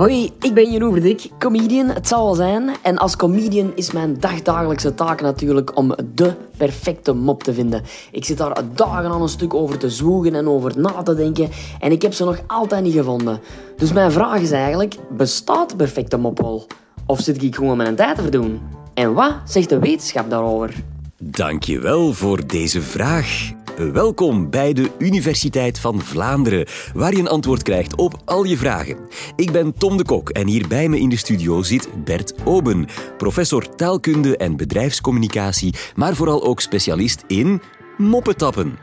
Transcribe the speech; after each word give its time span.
Hoi, 0.00 0.30
ik 0.40 0.54
ben 0.54 0.70
Jeroen 0.70 0.92
Verdik, 0.92 1.28
comedian, 1.38 1.88
het 1.88 2.08
zal 2.08 2.24
wel 2.24 2.34
zijn. 2.34 2.70
En 2.82 2.98
als 2.98 3.16
comedian 3.16 3.72
is 3.74 3.92
mijn 3.92 4.16
dagdagelijkse 4.18 4.94
taak 4.94 5.20
natuurlijk 5.20 5.76
om 5.76 5.94
de 6.14 6.34
perfecte 6.56 7.12
mop 7.12 7.42
te 7.42 7.54
vinden. 7.54 7.82
Ik 8.10 8.24
zit 8.24 8.38
daar 8.38 8.62
dagen 8.74 9.10
aan 9.10 9.22
een 9.22 9.28
stuk 9.28 9.54
over 9.54 9.78
te 9.78 9.90
zwoegen 9.90 10.34
en 10.34 10.48
over 10.48 10.78
na 10.78 11.02
te 11.02 11.14
denken 11.14 11.48
en 11.80 11.92
ik 11.92 12.02
heb 12.02 12.12
ze 12.12 12.24
nog 12.24 12.40
altijd 12.46 12.82
niet 12.82 12.94
gevonden. 12.94 13.40
Dus 13.76 13.92
mijn 13.92 14.12
vraag 14.12 14.40
is 14.40 14.50
eigenlijk, 14.50 14.94
bestaat 15.16 15.70
de 15.70 15.76
perfecte 15.76 16.16
mop 16.16 16.40
wel? 16.40 16.66
Of 17.06 17.20
zit 17.20 17.42
ik 17.42 17.54
gewoon 17.54 17.76
mijn 17.76 17.96
tijd 17.96 18.16
te 18.16 18.22
verdoen? 18.22 18.60
En 18.94 19.14
wat 19.14 19.34
zegt 19.44 19.68
de 19.68 19.78
wetenschap 19.78 20.30
daarover? 20.30 20.74
Dankjewel 21.22 22.12
voor 22.12 22.46
deze 22.46 22.82
vraag. 22.82 23.58
Welkom 23.76 24.50
bij 24.50 24.72
de 24.72 24.90
Universiteit 24.98 25.78
van 25.78 26.00
Vlaanderen, 26.00 26.66
waar 26.94 27.12
je 27.12 27.18
een 27.18 27.28
antwoord 27.28 27.62
krijgt 27.62 27.94
op 27.94 28.14
al 28.24 28.44
je 28.44 28.56
vragen. 28.56 28.96
Ik 29.36 29.52
ben 29.52 29.74
Tom 29.74 29.96
de 29.96 30.04
Kok 30.04 30.28
en 30.30 30.46
hier 30.46 30.68
bij 30.68 30.88
me 30.88 30.98
in 31.00 31.08
de 31.08 31.16
studio 31.16 31.62
zit 31.62 31.88
Bert 32.04 32.34
Oben, 32.44 32.86
professor 33.16 33.74
taalkunde 33.74 34.36
en 34.36 34.56
bedrijfscommunicatie, 34.56 35.74
maar 35.94 36.14
vooral 36.14 36.44
ook 36.44 36.60
specialist 36.60 37.24
in 37.26 37.62
moppetappen. 37.96 38.78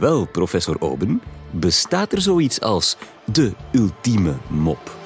Wel, 0.00 0.26
professor 0.26 0.76
Oben, 0.78 1.22
bestaat 1.50 2.12
er 2.12 2.20
zoiets 2.20 2.60
als 2.60 2.96
de 3.24 3.52
ultieme 3.72 4.34
mop? 4.48 5.05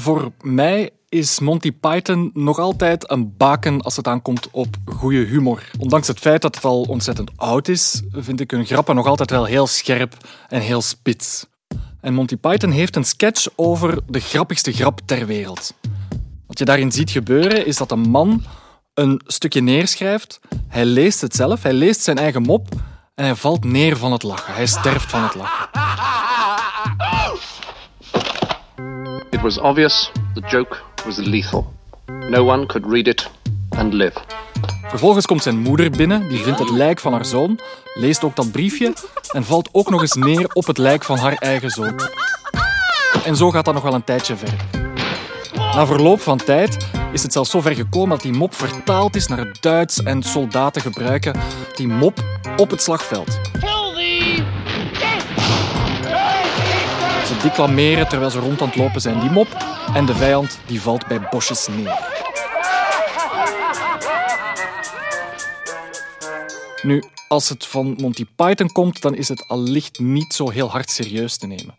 Voor 0.00 0.32
mij 0.40 0.90
is 1.08 1.40
Monty 1.40 1.72
Python 1.72 2.30
nog 2.34 2.58
altijd 2.58 3.10
een 3.10 3.36
baken 3.36 3.80
als 3.80 3.96
het 3.96 4.06
aankomt 4.06 4.48
op 4.50 4.76
goede 4.84 5.24
humor. 5.24 5.70
Ondanks 5.78 6.08
het 6.08 6.18
feit 6.18 6.42
dat 6.42 6.54
het 6.54 6.64
al 6.64 6.82
ontzettend 6.82 7.30
oud 7.36 7.68
is, 7.68 8.02
vind 8.12 8.40
ik 8.40 8.50
hun 8.50 8.66
grappen 8.66 8.94
nog 8.94 9.06
altijd 9.06 9.30
wel 9.30 9.44
heel 9.44 9.66
scherp 9.66 10.16
en 10.48 10.60
heel 10.60 10.82
spits. 10.82 11.46
En 12.00 12.14
Monty 12.14 12.36
Python 12.36 12.70
heeft 12.70 12.96
een 12.96 13.04
sketch 13.04 13.46
over 13.56 13.98
de 14.06 14.20
grappigste 14.20 14.72
grap 14.72 15.00
ter 15.04 15.26
wereld. 15.26 15.74
Wat 16.46 16.58
je 16.58 16.64
daarin 16.64 16.92
ziet 16.92 17.10
gebeuren 17.10 17.66
is 17.66 17.76
dat 17.76 17.90
een 17.90 18.10
man 18.10 18.44
een 18.94 19.20
stukje 19.26 19.60
neerschrijft, 19.60 20.40
hij 20.68 20.84
leest 20.84 21.20
het 21.20 21.34
zelf, 21.34 21.62
hij 21.62 21.72
leest 21.72 22.00
zijn 22.00 22.18
eigen 22.18 22.42
mop 22.42 22.68
en 23.14 23.24
hij 23.24 23.34
valt 23.34 23.64
neer 23.64 23.96
van 23.96 24.12
het 24.12 24.22
lachen. 24.22 24.54
Hij 24.54 24.66
sterft 24.66 25.10
van 25.10 25.22
het 25.22 25.34
lachen. 25.34 25.68
Was 29.42 29.58
obvious 29.58 30.10
the 30.34 30.40
joke 30.40 30.76
was 31.04 31.16
lethal. 31.16 31.72
No 32.28 32.44
one 32.44 32.66
could 32.66 32.92
read 32.92 33.06
it 33.06 33.30
and 33.68 33.92
live. 33.92 34.20
Vervolgens 34.88 35.26
komt 35.26 35.42
zijn 35.42 35.58
moeder 35.58 35.90
binnen, 35.90 36.28
die 36.28 36.38
vindt 36.38 36.58
het 36.58 36.70
lijk 36.70 37.00
van 37.00 37.12
haar 37.12 37.24
zoon, 37.24 37.60
leest 37.94 38.24
ook 38.24 38.36
dat 38.36 38.52
briefje 38.52 38.92
en 39.32 39.44
valt 39.44 39.68
ook 39.72 39.90
nog 39.90 40.00
eens 40.00 40.14
neer 40.14 40.50
op 40.52 40.66
het 40.66 40.78
lijk 40.78 41.04
van 41.04 41.18
haar 41.18 41.32
eigen 41.32 41.70
zoon. 41.70 42.00
En 43.24 43.36
zo 43.36 43.50
gaat 43.50 43.64
dat 43.64 43.74
nog 43.74 43.82
wel 43.82 43.94
een 43.94 44.04
tijdje 44.04 44.36
verder. 44.36 44.58
Na 45.54 45.86
verloop 45.86 46.20
van 46.20 46.38
tijd 46.38 46.86
is 47.12 47.22
het 47.22 47.32
zelfs 47.32 47.50
zo 47.50 47.60
ver 47.60 47.74
gekomen 47.74 48.08
dat 48.08 48.22
die 48.22 48.32
mop 48.32 48.54
vertaald 48.54 49.16
is 49.16 49.26
naar 49.26 49.38
het 49.38 49.62
Duits 49.62 50.02
en 50.02 50.22
soldaten 50.22 50.82
gebruiken 50.82 51.40
die 51.74 51.88
mop 51.88 52.24
op 52.56 52.70
het 52.70 52.82
slagveld. 52.82 53.49
Ze 57.40 57.46
declameren 57.46 58.08
terwijl 58.08 58.30
ze 58.30 58.38
rond 58.38 58.60
aan 58.60 58.68
het 58.68 58.76
lopen 58.76 59.00
zijn 59.00 59.20
die 59.20 59.30
mop 59.30 59.48
en 59.94 60.06
de 60.06 60.14
vijand 60.14 60.58
die 60.66 60.80
valt 60.80 61.06
bij 61.06 61.20
bosjes 61.30 61.68
neer. 61.68 61.98
Nu, 66.82 67.02
als 67.28 67.48
het 67.48 67.66
van 67.66 67.96
Monty 68.00 68.26
Python 68.36 68.72
komt, 68.72 69.02
dan 69.02 69.14
is 69.14 69.28
het 69.28 69.48
allicht 69.48 69.98
niet 69.98 70.34
zo 70.34 70.50
heel 70.50 70.70
hard 70.70 70.90
serieus 70.90 71.36
te 71.36 71.46
nemen. 71.46 71.74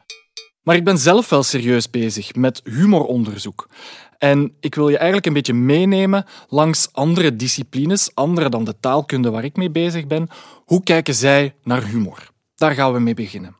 Maar 0.63 0.75
ik 0.75 0.83
ben 0.83 0.97
zelf 0.97 1.29
wel 1.29 1.43
serieus 1.43 1.89
bezig 1.89 2.35
met 2.35 2.61
humoronderzoek. 2.63 3.69
En 4.17 4.53
ik 4.59 4.75
wil 4.75 4.89
je 4.89 4.97
eigenlijk 4.97 5.25
een 5.25 5.33
beetje 5.33 5.53
meenemen 5.53 6.25
langs 6.49 6.89
andere 6.91 7.35
disciplines, 7.35 8.11
andere 8.13 8.49
dan 8.49 8.63
de 8.63 8.79
taalkunde 8.79 9.29
waar 9.29 9.43
ik 9.43 9.55
mee 9.55 9.71
bezig 9.71 10.07
ben. 10.07 10.27
Hoe 10.65 10.83
kijken 10.83 11.13
zij 11.13 11.55
naar 11.63 11.83
humor? 11.83 12.29
Daar 12.55 12.71
gaan 12.71 12.93
we 12.93 12.99
mee 12.99 13.13
beginnen. 13.13 13.55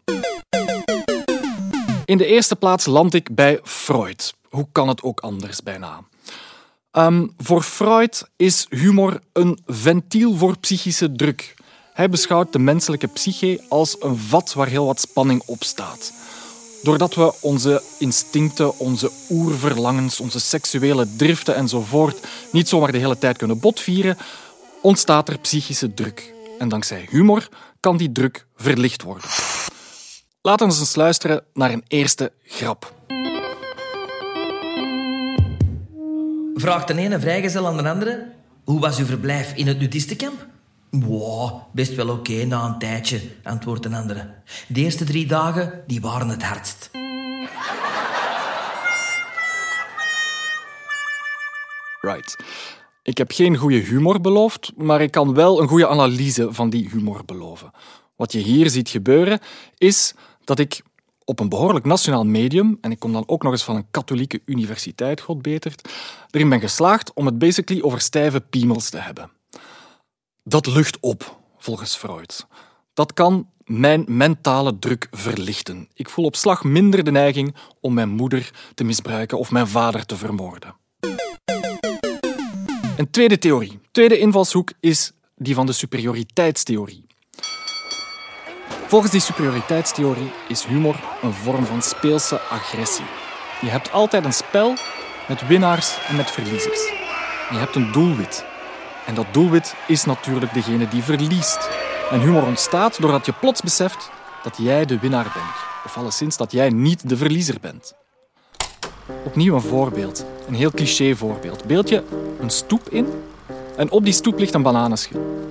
In 2.11 2.17
de 2.17 2.25
eerste 2.25 2.55
plaats 2.55 2.85
land 2.85 3.13
ik 3.13 3.35
bij 3.35 3.59
Freud. 3.63 4.33
Hoe 4.49 4.67
kan 4.72 4.88
het 4.88 5.03
ook 5.03 5.19
anders 5.19 5.63
bijna? 5.63 6.03
Ehm, 6.91 7.27
voor 7.38 7.61
Freud 7.61 8.29
is 8.35 8.66
humor 8.69 9.19
een 9.33 9.59
ventiel 9.66 10.35
voor 10.35 10.57
psychische 10.57 11.11
druk. 11.11 11.53
Hij 11.94 12.09
beschouwt 12.09 12.53
de 12.53 12.59
menselijke 12.59 13.07
psyche 13.07 13.61
als 13.69 13.95
een 13.99 14.17
vat 14.17 14.53
waar 14.53 14.67
heel 14.67 14.85
wat 14.85 14.99
spanning 14.99 15.44
op 15.45 15.63
staat. 15.63 16.13
Doordat 16.83 17.16
we 17.16 17.33
onze 17.41 17.83
instincten, 17.99 18.79
onze 18.79 19.11
oerverlangens, 19.29 20.19
onze 20.19 20.39
seksuele 20.39 21.16
driften 21.16 21.55
enzovoort 21.55 22.28
niet 22.51 22.69
zomaar 22.69 22.91
de 22.91 22.97
hele 22.97 23.17
tijd 23.17 23.38
kunnen 23.38 23.59
botvieren, 23.59 24.17
ontstaat 24.81 25.29
er 25.29 25.38
psychische 25.38 25.93
druk. 25.93 26.33
En 26.59 26.69
dankzij 26.69 27.07
humor 27.09 27.47
kan 27.79 27.97
die 27.97 28.11
druk 28.11 28.45
verlicht 28.55 29.01
worden. 29.01 29.29
Laten 30.44 30.68
we 30.68 30.74
eens 30.79 30.96
luisteren 30.96 31.44
naar 31.53 31.72
een 31.72 31.84
eerste 31.88 32.31
grap. 32.44 32.94
Vraagt 36.56 36.88
de 36.88 36.97
ene 36.97 37.19
vrijgezel 37.19 37.68
aan 37.68 37.78
de 37.78 37.90
andere: 37.90 38.31
Hoe 38.63 38.79
was 38.79 38.97
uw 39.00 39.06
verblijf 39.06 39.53
in 39.56 39.68
het 39.68 39.79
nudistenkamp? 39.79 40.47
Wow, 40.90 41.62
best 41.74 41.96
wel 41.96 42.09
oké 42.09 42.44
na 42.46 42.66
een 42.66 42.79
tijdje, 42.79 43.22
antwoordt 43.44 43.85
een 43.85 43.94
andere. 43.94 44.34
De 44.68 44.79
eerste 44.79 45.03
drie 45.03 45.28
dagen 45.28 45.84
die 45.88 46.02
waren 46.02 46.29
het 46.29 46.44
hardst. 46.44 46.90
Right. 52.02 52.35
Ik 53.03 53.18
heb 53.18 53.31
geen 53.31 53.58
goede 53.58 53.78
humor 53.78 54.22
beloofd, 54.22 54.72
maar 54.78 55.02
ik 55.02 55.12
kan 55.12 55.34
wel 55.34 55.62
een 55.62 55.68
goede 55.68 55.88
analyse 55.88 56.53
van 56.53 56.69
die 56.69 56.90
humor 56.90 57.25
beloven. 57.25 57.72
Wat 58.16 58.31
je 58.31 58.40
hier 58.40 58.69
ziet 58.69 58.90
gebeuren 58.90 59.40
is 59.78 60.13
dat 60.44 60.59
ik 60.59 60.81
op 61.25 61.40
een 61.40 61.50
behoorlijk 61.50 61.85
nationaal 61.85 62.25
medium, 62.25 62.78
en 62.81 62.91
ik 62.91 63.00
kom 63.00 63.13
dan 63.13 63.24
ook 63.28 63.44
nog 63.44 63.52
eens 63.52 63.63
van 63.63 63.75
een 63.75 63.88
katholieke 63.91 64.41
universiteit, 64.46 65.22
god 65.22 65.41
betert, 65.41 65.90
erin 66.29 66.50
ben 66.50 66.59
geslaagd 66.59 67.13
om 67.13 67.25
het 67.25 67.38
basically 67.38 67.81
over 67.81 68.02
stijve 68.02 68.41
piemels 68.41 68.90
te 68.90 68.97
hebben. 68.97 69.31
Dat 70.44 70.66
lucht 70.66 70.97
op, 71.00 71.38
volgens 71.57 71.96
Freud. 71.96 72.46
Dat 72.94 73.13
kan 73.13 73.50
mijn 73.66 74.03
mentale 74.07 74.79
druk 74.79 75.07
verlichten. 75.12 75.88
Ik 75.94 76.09
voel 76.09 76.25
op 76.25 76.35
slag 76.35 76.63
minder 76.63 77.03
de 77.03 77.12
neiging 77.12 77.56
om 77.79 77.94
mijn 77.94 78.09
moeder 78.09 78.52
te 78.73 78.84
misbruiken 78.84 79.38
of 79.38 79.52
mijn 79.52 79.68
vader 79.68 80.06
te 80.06 80.18
vermoorden. 80.18 80.75
Een 82.97 83.12
tweede 83.12 83.38
theorie, 83.38 83.79
tweede 83.91 84.18
invalshoek 84.18 84.72
is 84.79 85.12
die 85.35 85.53
van 85.53 85.66
de 85.66 85.73
superioriteitstheorie. 85.73 87.06
Volgens 88.91 89.12
die 89.12 89.22
superioriteitstheorie 89.22 90.31
is 90.47 90.66
humor 90.66 90.96
een 91.22 91.34
vorm 91.34 91.66
van 91.66 91.81
speelse 91.81 92.40
agressie. 92.40 93.06
Je 93.62 93.69
hebt 93.69 93.91
altijd 93.91 94.25
een 94.25 94.34
spel 94.34 94.74
met 95.28 95.47
winnaars 95.47 95.97
en 96.07 96.16
met 96.16 96.31
verliezers. 96.31 96.79
Je 97.50 97.57
hebt 97.57 97.75
een 97.75 97.91
doelwit. 97.91 98.46
En 99.06 99.16
dat 99.16 99.25
doelwit 99.31 99.75
is 99.88 100.06
natuurlijk 100.06 100.53
degene 100.53 100.88
die 100.88 101.03
verliest. 101.03 101.69
En 102.09 102.19
humor 102.19 102.46
ontstaat 102.46 103.02
doordat 103.02 103.25
je 103.25 103.34
plots 103.40 103.61
beseft 103.61 104.09
dat 104.43 104.58
jij 104.58 104.85
de 104.85 104.99
winnaar 104.99 105.32
bent. 105.34 105.55
Of 105.85 105.97
alleszins 105.97 106.37
dat 106.37 106.52
jij 106.52 106.70
niet 106.70 107.09
de 107.09 107.17
verliezer 107.17 107.58
bent. 107.61 107.94
Opnieuw 109.26 109.55
een 109.55 109.61
voorbeeld. 109.61 110.26
Een 110.47 110.55
heel 110.55 110.72
cliché 110.72 111.16
voorbeeld. 111.16 111.66
Beeld 111.66 111.90
je 111.90 112.03
een 112.40 112.49
stoep 112.49 112.90
in 112.90 113.08
en 113.76 113.91
op 113.91 114.03
die 114.03 114.14
stoep 114.14 114.40
ligt 114.40 114.53
een 114.53 114.64
bananenschil. 114.64 115.49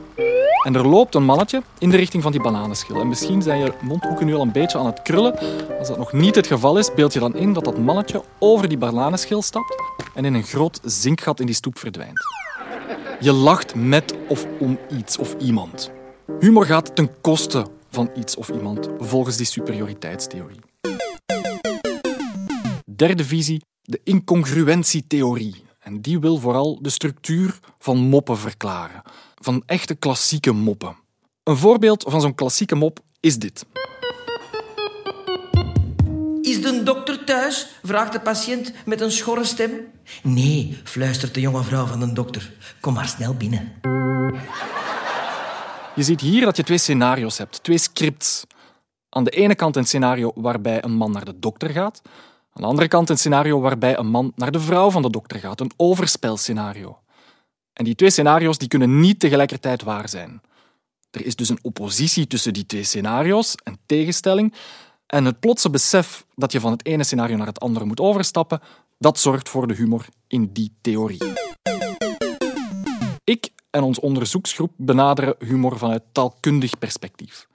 En 0.63 0.75
er 0.75 0.89
loopt 0.89 1.15
een 1.15 1.25
mannetje 1.25 1.63
in 1.79 1.91
de 1.91 1.97
richting 1.97 2.23
van 2.23 2.33
die 2.33 2.41
bananenschil. 2.41 3.01
En 3.01 3.09
misschien 3.09 3.43
zijn 3.43 3.59
je 3.59 3.73
mondhoeken 3.83 4.27
nu 4.27 4.35
al 4.35 4.41
een 4.41 4.53
beetje 4.53 4.79
aan 4.79 4.87
het 4.87 5.03
krullen. 5.03 5.39
Als 5.79 5.89
dat 5.89 5.99
nog 5.99 6.13
niet 6.13 6.35
het 6.35 6.47
geval 6.47 6.79
is, 6.79 6.95
beeld 6.95 7.13
je 7.13 7.19
dan 7.19 7.37
in 7.37 7.53
dat 7.53 7.65
dat 7.65 7.79
mannetje 7.79 8.23
over 8.39 8.69
die 8.69 8.79
bananenschil 8.79 9.43
stapt 9.43 9.83
en 10.15 10.25
in 10.25 10.35
een 10.35 10.43
groot 10.43 10.81
zinkgat 10.85 11.41
in 11.41 11.47
die 11.47 11.55
stoep 11.55 11.79
verdwijnt. 11.79 12.21
Je 13.21 13.33
lacht 13.33 13.75
met 13.75 14.15
of 14.29 14.47
om 14.59 14.79
iets 14.99 15.19
of 15.19 15.35
iemand. 15.39 15.91
Humor 16.41 16.67
gaat 16.67 16.97
ten 16.97 17.21
koste 17.21 17.67
van 17.91 18.11
iets 18.17 18.37
of 18.37 18.49
iemand, 18.49 18.89
volgens 18.99 19.37
die 19.37 19.47
superioriteitstheorie. 19.47 20.61
Derde 22.85 23.25
visie, 23.25 23.63
de 23.83 24.01
incongruentietheorie. 24.05 25.70
En 25.91 26.01
die 26.01 26.19
wil 26.19 26.37
vooral 26.37 26.79
de 26.83 26.91
structuur 26.91 27.59
van 27.79 27.99
moppen 27.99 28.39
verklaren. 28.39 29.03
Van 29.35 29.63
echte 29.67 29.95
klassieke 29.95 30.53
moppen. 30.53 30.97
Een 31.43 31.57
voorbeeld 31.57 32.05
van 32.09 32.21
zo'n 32.21 32.35
klassieke 32.35 32.75
mop 32.75 33.01
is 33.21 33.37
dit. 33.37 33.67
Is 36.43 36.63
de 36.63 36.73
de 36.73 36.83
dokter 36.83 37.25
thuis? 37.25 37.67
vraagt 37.83 38.13
de 38.13 38.21
patiënt 38.21 38.73
met 38.87 39.01
een 39.01 39.11
schorre 39.11 39.45
stem. 39.45 39.71
Nee, 40.23 40.81
fluistert 40.85 41.35
de 41.35 41.41
jonge 41.41 41.63
vrouw 41.63 41.87
van 41.87 42.01
de 42.01 42.13
dokter. 42.13 42.53
Kom 42.81 42.95
maar 42.95 43.09
snel 43.09 43.35
binnen. 43.35 43.73
Je 45.95 46.03
ziet 46.03 46.21
hier 46.21 46.45
dat 46.45 46.57
je 46.57 46.63
twee 46.63 46.79
scenario's 46.79 47.39
hebt, 47.39 47.63
twee 47.63 47.79
scripts. 47.79 48.45
Aan 49.09 49.25
de 49.25 49.31
ene 49.31 49.55
kant 49.55 49.77
een 49.77 49.87
scenario 49.87 50.33
waarbij 50.35 50.85
een 50.85 50.95
man 50.95 51.11
naar 51.11 51.25
de 51.25 51.39
dokter 51.39 51.71
gaat. 51.71 52.03
Aan 52.53 52.63
de 52.63 52.69
andere 52.69 52.89
kant 52.89 53.11
een 53.11 53.19
scenario 53.19 53.61
waarbij 53.61 53.99
een 53.99 54.07
man 54.07 54.33
naar 54.37 54.51
de 54.51 54.61
vrouw 54.61 54.91
van 54.91 55.03
de 55.03 55.11
dokter 55.11 55.39
gaat, 55.39 55.61
een 55.61 55.73
overspelscenario. 55.77 56.99
En 57.73 57.85
die 57.85 57.95
twee 57.95 58.11
scenario's 58.11 58.59
die 58.59 58.69
kunnen 58.69 59.01
niet 59.01 59.21
tegelijkertijd 59.21 59.83
waar 59.83 60.09
zijn. 60.09 60.41
Er 61.11 61.27
is 61.27 61.37
dus 61.37 61.49
een 61.49 61.59
oppositie 61.63 62.27
tussen 62.27 62.53
die 62.53 62.67
twee 62.67 62.85
scenario's, 62.85 63.55
een 63.65 63.79
tegenstelling. 63.87 64.55
En 65.07 65.25
het 65.25 65.41
plotse 65.41 65.71
besef 65.71 66.27
dat 66.35 66.53
je 66.53 66.61
van 66.61 66.73
het 66.73 66.87
ene 66.87 67.05
scenario 67.05 67.37
naar 67.37 67.47
het 67.47 67.61
andere 67.61 67.85
moet 67.85 68.01
overstappen, 68.01 68.61
dat 68.99 69.19
zorgt 69.19 69.49
voor 69.49 69.67
de 69.67 69.75
humor 69.75 70.07
in 70.27 70.53
die 70.53 70.73
theorie. 70.81 71.33
Ik 73.25 73.51
en 73.71 73.83
ons 73.83 74.01
onderzoeksgroep 74.01 74.73
benaderen 74.77 75.35
humor 75.39 75.79
vanuit 75.79 76.03
taalkundig 76.13 76.79
perspectief. 76.79 77.49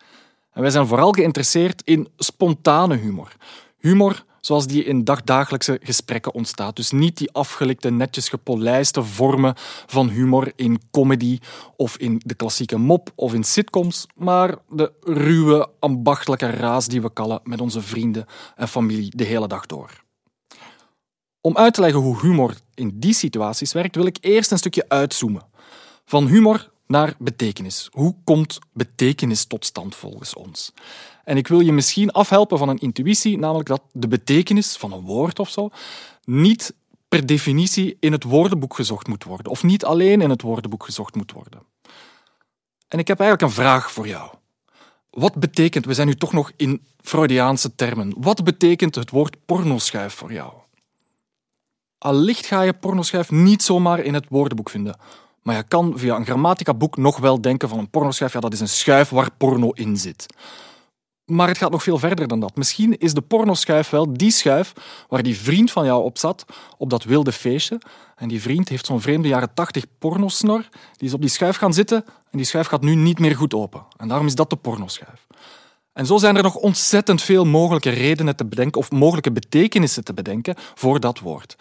En 0.51 0.61
wij 0.61 0.69
zijn 0.69 0.87
vooral 0.87 1.11
geïnteresseerd 1.11 1.81
in 1.85 2.07
spontane 2.17 2.95
humor. 2.95 3.35
Humor 3.77 4.25
zoals 4.45 4.67
die 4.67 4.83
in 4.83 5.03
dagdagelijkse 5.03 5.79
gesprekken 5.83 6.33
ontstaat. 6.33 6.75
Dus 6.75 6.91
niet 6.91 7.17
die 7.17 7.31
afgelikte, 7.31 7.89
netjes 7.89 8.29
gepolijste 8.29 9.03
vormen 9.03 9.53
van 9.85 10.09
humor 10.09 10.51
in 10.55 10.81
comedy 10.91 11.39
of 11.75 11.97
in 11.97 12.21
de 12.25 12.33
klassieke 12.33 12.77
mop 12.77 13.11
of 13.15 13.33
in 13.33 13.43
sitcoms, 13.43 14.07
maar 14.15 14.55
de 14.69 14.91
ruwe, 15.01 15.69
ambachtelijke 15.79 16.49
raas 16.49 16.87
die 16.87 17.01
we 17.01 17.13
kallen 17.13 17.39
met 17.43 17.61
onze 17.61 17.81
vrienden 17.81 18.25
en 18.55 18.67
familie 18.67 19.11
de 19.15 19.23
hele 19.23 19.47
dag 19.47 19.65
door. 19.65 20.03
Om 21.41 21.57
uit 21.57 21.73
te 21.73 21.81
leggen 21.81 22.01
hoe 22.01 22.19
humor 22.19 22.53
in 22.73 22.91
die 22.95 23.13
situaties 23.13 23.73
werkt, 23.73 23.95
wil 23.95 24.05
ik 24.05 24.17
eerst 24.19 24.51
een 24.51 24.57
stukje 24.57 24.85
uitzoomen. 24.87 25.45
Van 26.05 26.27
humor 26.27 26.71
naar 26.87 27.15
betekenis. 27.19 27.89
Hoe 27.91 28.15
komt 28.23 28.59
betekenis 28.73 29.45
tot 29.45 29.65
stand 29.65 29.95
volgens 29.95 30.33
ons? 30.33 30.73
En 31.23 31.37
ik 31.37 31.47
wil 31.47 31.59
je 31.59 31.71
misschien 31.71 32.11
afhelpen 32.11 32.57
van 32.57 32.69
een 32.69 32.79
intuïtie, 32.79 33.37
namelijk 33.37 33.69
dat 33.69 33.81
de 33.91 34.07
betekenis 34.07 34.75
van 34.75 34.91
een 34.91 35.01
woord 35.01 35.39
of 35.39 35.49
zo 35.49 35.69
niet 36.23 36.73
per 37.07 37.25
definitie 37.25 37.97
in 37.99 38.11
het 38.11 38.23
woordenboek 38.23 38.75
gezocht 38.75 39.07
moet 39.07 39.23
worden, 39.23 39.51
of 39.51 39.63
niet 39.63 39.85
alleen 39.85 40.21
in 40.21 40.29
het 40.29 40.41
woordenboek 40.41 40.83
gezocht 40.83 41.15
moet 41.15 41.31
worden. 41.31 41.61
En 42.87 42.99
ik 42.99 43.07
heb 43.07 43.19
eigenlijk 43.19 43.49
een 43.49 43.63
vraag 43.63 43.91
voor 43.91 44.07
jou. 44.07 44.33
Wat 45.09 45.35
betekent, 45.35 45.85
we 45.85 45.93
zijn 45.93 46.07
nu 46.07 46.15
toch 46.15 46.33
nog 46.33 46.51
in 46.55 46.85
Freudiaanse 47.01 47.75
termen, 47.75 48.13
wat 48.17 48.43
betekent 48.43 48.95
het 48.95 49.09
woord 49.09 49.45
pornoschuif 49.45 50.13
voor 50.13 50.33
jou? 50.33 50.53
Allicht 51.97 52.45
ga 52.45 52.61
je 52.61 52.73
pornoschuif 52.73 53.31
niet 53.31 53.63
zomaar 53.63 53.99
in 53.99 54.13
het 54.13 54.25
woordenboek 54.29 54.69
vinden, 54.69 54.97
maar 55.45 55.55
je 55.55 55.63
kan 55.63 55.93
via 55.95 56.15
een 56.15 56.25
grammatica-boek 56.25 56.97
nog 56.97 57.17
wel 57.17 57.41
denken 57.41 57.69
van 57.69 57.77
een 57.79 57.89
pornoschuif, 57.89 58.33
ja, 58.33 58.39
dat 58.39 58.53
is 58.53 58.59
een 58.59 58.67
schuif 58.67 59.09
waar 59.09 59.29
porno 59.37 59.69
in 59.69 59.97
zit. 59.97 60.25
Maar 61.25 61.47
het 61.47 61.57
gaat 61.57 61.71
nog 61.71 61.83
veel 61.83 61.97
verder 61.97 62.27
dan 62.27 62.39
dat. 62.39 62.55
Misschien 62.55 62.97
is 62.97 63.13
de 63.13 63.21
pornoschuif 63.21 63.89
wel 63.89 64.13
die 64.13 64.31
schuif 64.31 64.73
waar 65.07 65.23
die 65.23 65.37
vriend 65.37 65.71
van 65.71 65.85
jou 65.85 66.03
op 66.03 66.17
zat, 66.17 66.45
op 66.77 66.89
dat 66.89 67.03
wilde 67.03 67.31
feestje. 67.31 67.81
En 68.15 68.27
die 68.27 68.41
vriend 68.41 68.69
heeft 68.69 68.85
zo'n 68.85 69.01
vreemde 69.01 69.27
jaren 69.27 69.53
tachtig 69.53 69.85
pornosnor. 69.99 70.67
Die 70.97 71.07
is 71.07 71.13
op 71.13 71.21
die 71.21 71.29
schuif 71.29 71.55
gaan 71.55 71.73
zitten 71.73 72.05
en 72.31 72.37
die 72.37 72.45
schuif 72.45 72.67
gaat 72.67 72.81
nu 72.81 72.95
niet 72.95 73.19
meer 73.19 73.35
goed 73.35 73.53
open. 73.53 73.85
En 73.97 74.07
daarom 74.07 74.27
is 74.27 74.35
dat 74.35 74.49
de 74.49 74.55
pornoschuif. 74.55 75.27
En 75.93 76.05
zo 76.05 76.17
zijn 76.17 76.35
er 76.35 76.43
nog 76.43 76.55
ontzettend 76.55 77.21
veel 77.21 77.45
mogelijke 77.45 77.89
redenen 77.89 78.35
te 78.35 78.45
bedenken 78.45 78.81
of 78.81 78.91
mogelijke 78.91 79.31
betekenissen 79.31 80.03
te 80.03 80.13
bedenken 80.13 80.55
voor 80.75 80.99
dat 80.99 81.19
woord. 81.19 81.55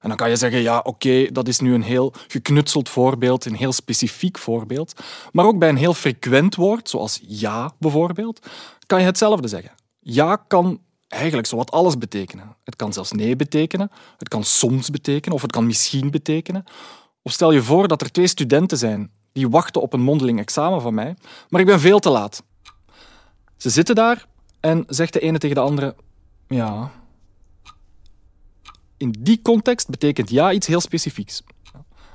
En 0.00 0.08
dan 0.08 0.16
kan 0.16 0.28
je 0.28 0.36
zeggen, 0.36 0.60
ja, 0.60 0.78
oké, 0.78 1.32
dat 1.32 1.48
is 1.48 1.60
nu 1.60 1.74
een 1.74 1.82
heel 1.82 2.12
geknutseld 2.28 2.88
voorbeeld, 2.88 3.44
een 3.44 3.54
heel 3.54 3.72
specifiek 3.72 4.38
voorbeeld. 4.38 5.00
Maar 5.32 5.44
ook 5.44 5.58
bij 5.58 5.68
een 5.68 5.76
heel 5.76 5.94
frequent 5.94 6.54
woord, 6.54 6.88
zoals 6.88 7.20
ja 7.22 7.72
bijvoorbeeld, 7.78 8.46
kan 8.86 9.00
je 9.00 9.04
hetzelfde 9.04 9.48
zeggen. 9.48 9.72
Ja 10.00 10.36
kan 10.36 10.80
eigenlijk 11.08 11.46
zowat 11.46 11.70
alles 11.70 11.98
betekenen. 11.98 12.56
Het 12.64 12.76
kan 12.76 12.92
zelfs 12.92 13.12
nee 13.12 13.36
betekenen, 13.36 13.90
het 14.16 14.28
kan 14.28 14.44
soms 14.44 14.90
betekenen 14.90 15.36
of 15.36 15.42
het 15.42 15.52
kan 15.52 15.66
misschien 15.66 16.10
betekenen. 16.10 16.64
Of 17.22 17.32
stel 17.32 17.52
je 17.52 17.62
voor 17.62 17.88
dat 17.88 18.00
er 18.00 18.12
twee 18.12 18.26
studenten 18.26 18.78
zijn 18.78 19.10
die 19.32 19.48
wachten 19.48 19.82
op 19.82 19.92
een 19.92 20.00
mondeling 20.00 20.38
examen 20.38 20.80
van 20.80 20.94
mij, 20.94 21.16
maar 21.48 21.60
ik 21.60 21.66
ben 21.66 21.80
veel 21.80 21.98
te 21.98 22.10
laat. 22.10 22.42
Ze 23.56 23.70
zitten 23.70 23.94
daar 23.94 24.26
en 24.60 24.84
zegt 24.86 25.12
de 25.12 25.20
ene 25.20 25.38
tegen 25.38 25.56
de 25.56 25.62
andere: 25.62 25.94
Ja. 26.48 26.90
In 29.00 29.14
die 29.18 29.42
context 29.42 29.88
betekent 29.88 30.30
ja 30.30 30.52
iets 30.52 30.66
heel 30.66 30.80
specifieks. 30.80 31.42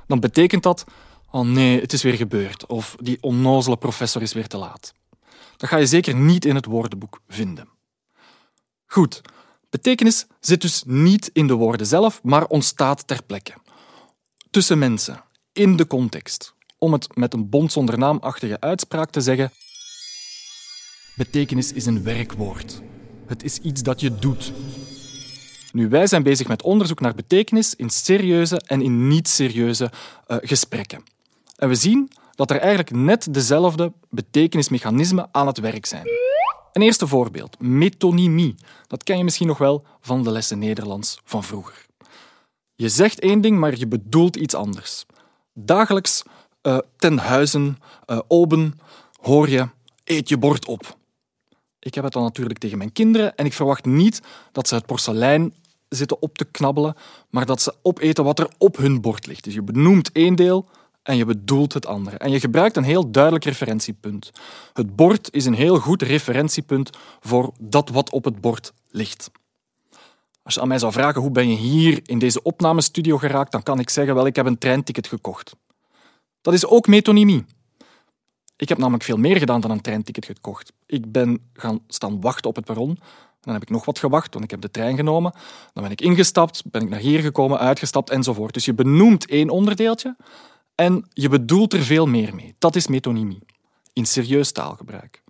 Dan 0.06 0.20
betekent 0.20 0.62
dat: 0.62 0.84
Oh 1.30 1.46
nee, 1.46 1.80
het 1.80 1.92
is 1.92 2.02
weer 2.02 2.14
gebeurd. 2.14 2.66
Of 2.66 2.96
die 3.00 3.18
onnozele 3.20 3.76
professor 3.76 4.22
is 4.22 4.32
weer 4.32 4.46
te 4.46 4.56
laat. 4.56 4.94
Dat 5.56 5.68
ga 5.68 5.76
je 5.76 5.86
zeker 5.86 6.14
niet 6.14 6.44
in 6.44 6.54
het 6.54 6.64
woordenboek 6.64 7.20
vinden. 7.28 7.68
Goed, 8.86 9.20
betekenis 9.70 10.26
zit 10.40 10.60
dus 10.60 10.82
niet 10.86 11.30
in 11.32 11.46
de 11.46 11.54
woorden 11.54 11.86
zelf, 11.86 12.22
maar 12.22 12.46
ontstaat 12.46 13.06
ter 13.06 13.22
plekke. 13.22 13.54
Tussen 14.50 14.78
mensen, 14.78 15.22
in 15.52 15.76
de 15.76 15.86
context. 15.86 16.54
Om 16.78 16.92
het 16.92 17.16
met 17.16 17.34
een 17.34 17.48
bond 17.48 17.72
zonder 17.72 17.98
naamachtige 17.98 18.60
uitspraak 18.60 19.10
te 19.10 19.20
zeggen. 19.20 19.52
Betekenis 21.14 21.72
is 21.72 21.86
een 21.86 22.02
werkwoord. 22.02 22.82
Het 23.26 23.42
is 23.42 23.58
iets 23.58 23.82
dat 23.82 24.00
je 24.00 24.14
doet. 24.14 24.52
Nu, 25.76 25.88
wij 25.88 26.06
zijn 26.06 26.22
bezig 26.22 26.46
met 26.46 26.62
onderzoek 26.62 27.00
naar 27.00 27.14
betekenis 27.14 27.74
in 27.74 27.90
serieuze 27.90 28.60
en 28.66 28.82
in 28.82 29.08
niet-serieuze 29.08 29.90
uh, 30.28 30.36
gesprekken. 30.40 31.04
En 31.56 31.68
we 31.68 31.74
zien 31.74 32.10
dat 32.34 32.50
er 32.50 32.56
eigenlijk 32.56 32.90
net 32.90 33.34
dezelfde 33.34 33.92
betekenismechanismen 34.10 35.28
aan 35.32 35.46
het 35.46 35.58
werk 35.58 35.86
zijn. 35.86 36.06
Een 36.72 36.82
eerste 36.82 37.06
voorbeeld, 37.06 37.60
metonymie. 37.60 38.54
Dat 38.86 39.02
ken 39.02 39.18
je 39.18 39.24
misschien 39.24 39.46
nog 39.46 39.58
wel 39.58 39.84
van 40.00 40.22
de 40.22 40.30
lessen 40.30 40.58
Nederlands 40.58 41.20
van 41.24 41.44
vroeger. 41.44 41.86
Je 42.74 42.88
zegt 42.88 43.20
één 43.20 43.40
ding, 43.40 43.58
maar 43.58 43.78
je 43.78 43.86
bedoelt 43.86 44.36
iets 44.36 44.54
anders. 44.54 45.04
Dagelijks 45.52 46.22
uh, 46.62 46.78
ten 46.96 47.18
huizen, 47.18 47.78
uh, 48.06 48.18
oben, 48.28 48.80
hoor 49.20 49.48
je, 49.48 49.68
eet 50.04 50.28
je 50.28 50.38
bord 50.38 50.66
op. 50.66 50.96
Ik 51.78 51.94
heb 51.94 52.04
het 52.04 52.12
dan 52.12 52.22
natuurlijk 52.22 52.58
tegen 52.58 52.78
mijn 52.78 52.92
kinderen 52.92 53.34
en 53.34 53.44
ik 53.44 53.52
verwacht 53.52 53.84
niet 53.84 54.22
dat 54.52 54.68
ze 54.68 54.74
het 54.74 54.86
porselein 54.86 55.54
zitten 55.96 56.22
op 56.22 56.38
te 56.38 56.44
knabbelen, 56.44 56.94
maar 57.30 57.46
dat 57.46 57.62
ze 57.62 57.74
opeten 57.82 58.24
wat 58.24 58.38
er 58.38 58.48
op 58.58 58.76
hun 58.76 59.00
bord 59.00 59.26
ligt. 59.26 59.44
Dus 59.44 59.54
je 59.54 59.62
benoemt 59.62 60.12
één 60.12 60.34
deel, 60.34 60.68
en 61.06 61.16
je 61.16 61.24
bedoelt 61.24 61.72
het 61.72 61.86
andere. 61.86 62.16
En 62.16 62.30
je 62.30 62.40
gebruikt 62.40 62.76
een 62.76 62.84
heel 62.84 63.10
duidelijk 63.10 63.44
referentiepunt. 63.44 64.30
Het 64.72 64.96
bord 64.96 65.28
is 65.32 65.44
een 65.44 65.54
heel 65.54 65.78
goed 65.78 66.02
referentiepunt 66.02 66.90
voor 67.20 67.52
dat 67.58 67.88
wat 67.88 68.10
op 68.10 68.24
het 68.24 68.40
bord 68.40 68.72
ligt. 68.90 69.30
Als 70.42 70.54
je 70.54 70.60
aan 70.60 70.68
mij 70.68 70.78
zou 70.78 70.92
vragen 70.92 71.20
hoe 71.20 71.30
ben 71.30 71.48
je 71.48 71.56
hier 71.56 72.00
in 72.02 72.18
deze 72.18 72.42
opnamestudio 72.42 73.18
geraakt, 73.18 73.52
dan 73.52 73.62
kan 73.62 73.78
ik 73.78 73.90
zeggen, 73.90 74.14
wel, 74.14 74.26
ik 74.26 74.36
heb 74.36 74.46
een 74.46 74.58
treinticket 74.58 75.06
gekocht. 75.06 75.56
Dat 76.40 76.54
is 76.54 76.66
ook 76.66 76.86
metonymie. 76.86 77.44
Ik 78.56 78.68
heb 78.68 78.78
namelijk 78.78 79.04
veel 79.04 79.16
meer 79.16 79.36
gedaan 79.36 79.60
dan 79.60 79.70
een 79.70 79.80
treinticket 79.80 80.24
gekocht. 80.24 80.72
Ik 80.86 81.12
ben 81.12 81.40
gaan 81.52 81.80
staan 81.88 82.20
wachten 82.20 82.50
op 82.50 82.56
het 82.56 82.64
perron. 82.64 82.98
Dan 83.46 83.54
heb 83.54 83.62
ik 83.62 83.70
nog 83.70 83.84
wat 83.84 83.98
gewacht, 83.98 84.32
want 84.32 84.44
ik 84.44 84.50
heb 84.50 84.60
de 84.60 84.70
trein 84.70 84.96
genomen. 84.96 85.32
Dan 85.72 85.82
ben 85.82 85.92
ik 85.92 86.00
ingestapt, 86.00 86.62
ben 86.70 86.82
ik 86.82 86.88
naar 86.88 87.00
hier 87.00 87.20
gekomen, 87.20 87.58
uitgestapt 87.58 88.10
enzovoort. 88.10 88.54
Dus 88.54 88.64
je 88.64 88.74
benoemt 88.74 89.26
één 89.26 89.48
onderdeeltje 89.48 90.16
en 90.74 91.06
je 91.12 91.28
bedoelt 91.28 91.72
er 91.72 91.82
veel 91.82 92.06
meer 92.06 92.34
mee. 92.34 92.54
Dat 92.58 92.76
is 92.76 92.86
metonymie. 92.86 93.42
In 93.92 94.06
serieus 94.06 94.52
taalgebruik. 94.52 95.22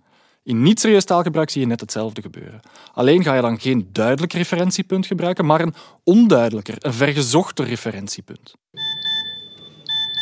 In 0.43 0.61
niet-serieus 0.61 1.05
taalgebruik 1.05 1.49
zie 1.49 1.61
je 1.61 1.67
net 1.67 1.81
hetzelfde 1.81 2.21
gebeuren. 2.21 2.59
Alleen 2.93 3.23
ga 3.23 3.33
je 3.33 3.41
dan 3.41 3.59
geen 3.59 3.89
duidelijk 3.91 4.33
referentiepunt 4.33 5.05
gebruiken, 5.05 5.45
maar 5.45 5.61
een 5.61 5.73
onduidelijker, 6.03 6.75
een 6.77 6.93
vergezochter 6.93 7.65
referentiepunt. 7.65 8.53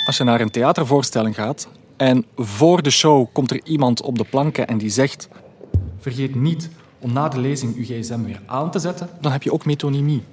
Als 0.06 0.18
je 0.18 0.24
naar 0.24 0.42
een 0.42 0.52
theatervoorstelling 0.52 1.36
gaat 1.36 1.68
en 1.98 2.26
voor 2.36 2.82
de 2.82 2.90
show 2.90 3.28
komt 3.32 3.52
er 3.52 3.62
iemand 3.64 4.02
op 4.02 4.18
de 4.18 4.24
planken 4.24 4.68
en 4.68 4.78
die 4.78 4.90
zegt: 4.90 5.28
Vergeet 6.00 6.36
niet 6.36 6.70
om 7.06 7.14
na 7.14 7.30
de 7.30 7.40
lezing 7.40 7.76
uw 7.76 7.84
gsm 7.84 8.24
weer 8.24 8.42
aan 8.46 8.72
te 8.72 8.80
zetten, 8.80 9.10
dan 9.22 9.32
heb 9.32 9.44
je 9.44 9.54
ook 9.54 9.66
metonymie. 9.66 10.24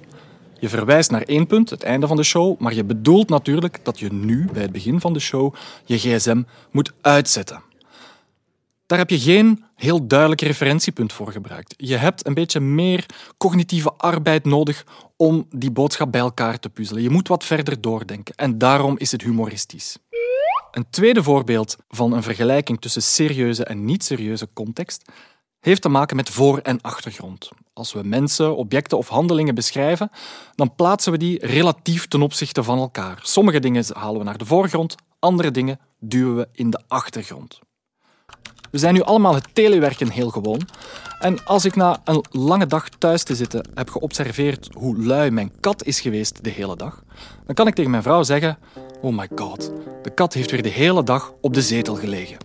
Je 0.59 0.69
verwijst 0.69 1.11
naar 1.11 1.21
één 1.21 1.47
punt, 1.47 1.69
het 1.69 1.83
einde 1.83 2.07
van 2.07 2.17
de 2.17 2.23
show, 2.23 2.59
maar 2.59 2.73
je 2.73 2.83
bedoelt 2.83 3.29
natuurlijk 3.29 3.79
dat 3.83 3.99
je 3.99 4.13
nu, 4.13 4.47
bij 4.53 4.61
het 4.61 4.71
begin 4.71 4.99
van 4.99 5.13
de 5.13 5.19
show, 5.19 5.53
je 5.85 5.97
gsm 5.97 6.43
moet 6.71 6.93
uitzetten. 7.01 7.61
Daar 8.85 8.97
heb 8.97 9.09
je 9.09 9.19
geen 9.19 9.63
heel 9.75 10.07
duidelijk 10.07 10.41
referentiepunt 10.41 11.13
voor 11.13 11.31
gebruikt. 11.31 11.73
Je 11.77 11.95
hebt 11.95 12.27
een 12.27 12.33
beetje 12.33 12.59
meer 12.59 13.05
cognitieve 13.37 13.93
arbeid 13.97 14.45
nodig 14.45 14.85
om 15.17 15.47
die 15.49 15.71
boodschap 15.71 16.11
bij 16.11 16.21
elkaar 16.21 16.59
te 16.59 16.69
puzzelen. 16.69 17.03
Je 17.03 17.09
moet 17.09 17.27
wat 17.27 17.43
verder 17.43 17.81
doordenken 17.81 18.35
en 18.35 18.57
daarom 18.57 18.95
is 18.97 19.11
het 19.11 19.21
humoristisch. 19.21 19.97
Een 20.71 20.85
tweede 20.89 21.23
voorbeeld 21.23 21.75
van 21.89 22.13
een 22.13 22.23
vergelijking 22.23 22.81
tussen 22.81 23.01
serieuze 23.01 23.63
en 23.63 23.85
niet-serieuze 23.85 24.47
context 24.53 25.11
heeft 25.63 25.81
te 25.81 25.89
maken 25.89 26.15
met 26.15 26.29
voor- 26.29 26.57
en 26.57 26.81
achtergrond. 26.81 27.49
Als 27.73 27.93
we 27.93 28.03
mensen, 28.03 28.55
objecten 28.55 28.97
of 28.97 29.07
handelingen 29.07 29.55
beschrijven, 29.55 30.09
dan 30.55 30.75
plaatsen 30.75 31.11
we 31.11 31.17
die 31.17 31.45
relatief 31.45 32.07
ten 32.07 32.21
opzichte 32.21 32.63
van 32.63 32.79
elkaar. 32.79 33.19
Sommige 33.21 33.59
dingen 33.59 33.85
halen 33.93 34.17
we 34.17 34.25
naar 34.25 34.37
de 34.37 34.45
voorgrond, 34.45 34.95
andere 35.19 35.51
dingen 35.51 35.79
duwen 35.99 36.35
we 36.35 36.47
in 36.51 36.69
de 36.69 36.79
achtergrond. 36.87 37.59
We 38.71 38.77
zijn 38.77 38.93
nu 38.93 39.01
allemaal 39.01 39.33
het 39.33 39.47
telewerken 39.53 40.09
heel 40.09 40.29
gewoon. 40.29 40.61
En 41.19 41.45
als 41.45 41.65
ik 41.65 41.75
na 41.75 42.01
een 42.03 42.25
lange 42.31 42.65
dag 42.65 42.89
thuis 42.89 43.23
te 43.23 43.35
zitten 43.35 43.69
heb 43.73 43.89
geobserveerd 43.89 44.69
hoe 44.73 44.97
lui 44.97 45.31
mijn 45.31 45.51
kat 45.59 45.83
is 45.83 46.01
geweest 46.01 46.43
de 46.43 46.49
hele 46.49 46.75
dag, 46.75 47.03
dan 47.45 47.55
kan 47.55 47.67
ik 47.67 47.75
tegen 47.75 47.91
mijn 47.91 48.03
vrouw 48.03 48.23
zeggen: 48.23 48.57
Oh 49.01 49.17
my 49.17 49.29
god, 49.35 49.71
de 50.01 50.13
kat 50.13 50.33
heeft 50.33 50.51
weer 50.51 50.63
de 50.63 50.69
hele 50.69 51.03
dag 51.03 51.33
op 51.41 51.53
de 51.53 51.61
zetel 51.61 51.95
gelegen. 51.95 52.37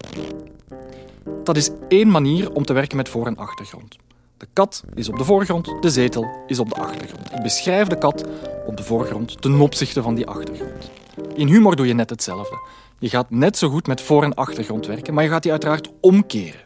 Dat 1.49 1.57
is 1.57 1.71
één 1.88 2.11
manier 2.11 2.52
om 2.52 2.64
te 2.64 2.73
werken 2.73 2.97
met 2.97 3.09
voor- 3.09 3.26
en 3.26 3.37
achtergrond. 3.37 3.97
De 4.37 4.47
kat 4.52 4.85
is 4.95 5.09
op 5.09 5.19
de 5.19 5.25
voorgrond, 5.25 5.83
de 5.83 5.90
zetel 5.90 6.26
is 6.47 6.59
op 6.59 6.69
de 6.69 6.75
achtergrond. 6.75 7.33
Ik 7.33 7.43
beschrijf 7.43 7.88
de 7.88 7.99
kat 7.99 8.25
op 8.67 8.76
de 8.76 8.83
voorgrond 8.83 9.43
ten 9.43 9.61
opzichte 9.61 10.02
van 10.02 10.14
die 10.14 10.26
achtergrond. 10.26 10.90
In 11.35 11.47
humor 11.47 11.76
doe 11.76 11.87
je 11.87 11.95
net 11.95 12.11
hetzelfde. 12.11 12.59
Je 12.99 13.09
gaat 13.09 13.31
net 13.31 13.59
zo 13.59 13.69
goed 13.69 13.87
met 13.87 14.00
voor- 14.00 14.23
en 14.23 14.35
achtergrond 14.35 14.87
werken, 14.87 15.14
maar 15.14 15.25
je 15.25 15.31
gaat 15.31 15.43
die 15.43 15.50
uiteraard 15.50 15.90
omkeren. 16.00 16.61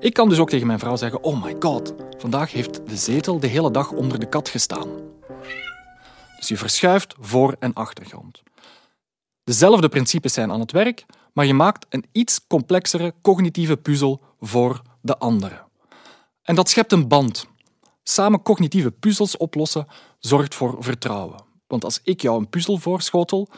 Ik 0.00 0.12
kan 0.12 0.28
dus 0.28 0.38
ook 0.38 0.50
tegen 0.50 0.66
mijn 0.66 0.78
vrouw 0.78 0.96
zeggen: 0.96 1.22
Oh 1.22 1.44
my 1.44 1.56
god, 1.60 1.94
vandaag 2.18 2.52
heeft 2.52 2.88
de 2.88 2.96
zetel 2.96 3.40
de 3.40 3.46
hele 3.46 3.70
dag 3.70 3.90
onder 3.90 4.18
de 4.20 4.28
kat 4.28 4.48
gestaan. 4.48 4.88
Dus 6.36 6.48
je 6.48 6.56
verschuift 6.56 7.14
voor- 7.20 7.56
en 7.58 7.72
achtergrond. 7.72 8.42
Dezelfde 9.44 9.88
principes 9.88 10.32
zijn 10.32 10.52
aan 10.52 10.60
het 10.60 10.72
werk, 10.72 11.04
maar 11.34 11.46
je 11.46 11.54
maakt 11.54 11.86
een 11.88 12.04
iets 12.12 12.46
complexere 12.46 13.14
cognitieve 13.22 13.76
puzzel 13.76 14.20
voor 14.40 14.82
de 15.00 15.18
andere. 15.18 15.62
En 16.42 16.54
dat 16.54 16.68
schept 16.68 16.92
een 16.92 17.08
band. 17.08 17.46
Samen 18.02 18.42
cognitieve 18.42 18.90
puzzels 18.90 19.36
oplossen 19.36 19.86
zorgt 20.18 20.54
voor 20.54 20.76
vertrouwen. 20.78 21.44
Want 21.66 21.84
als 21.84 22.00
ik 22.02 22.22
jou 22.22 22.38
een 22.38 22.48
puzzel 22.48 22.76
voorschotel, 22.76 23.48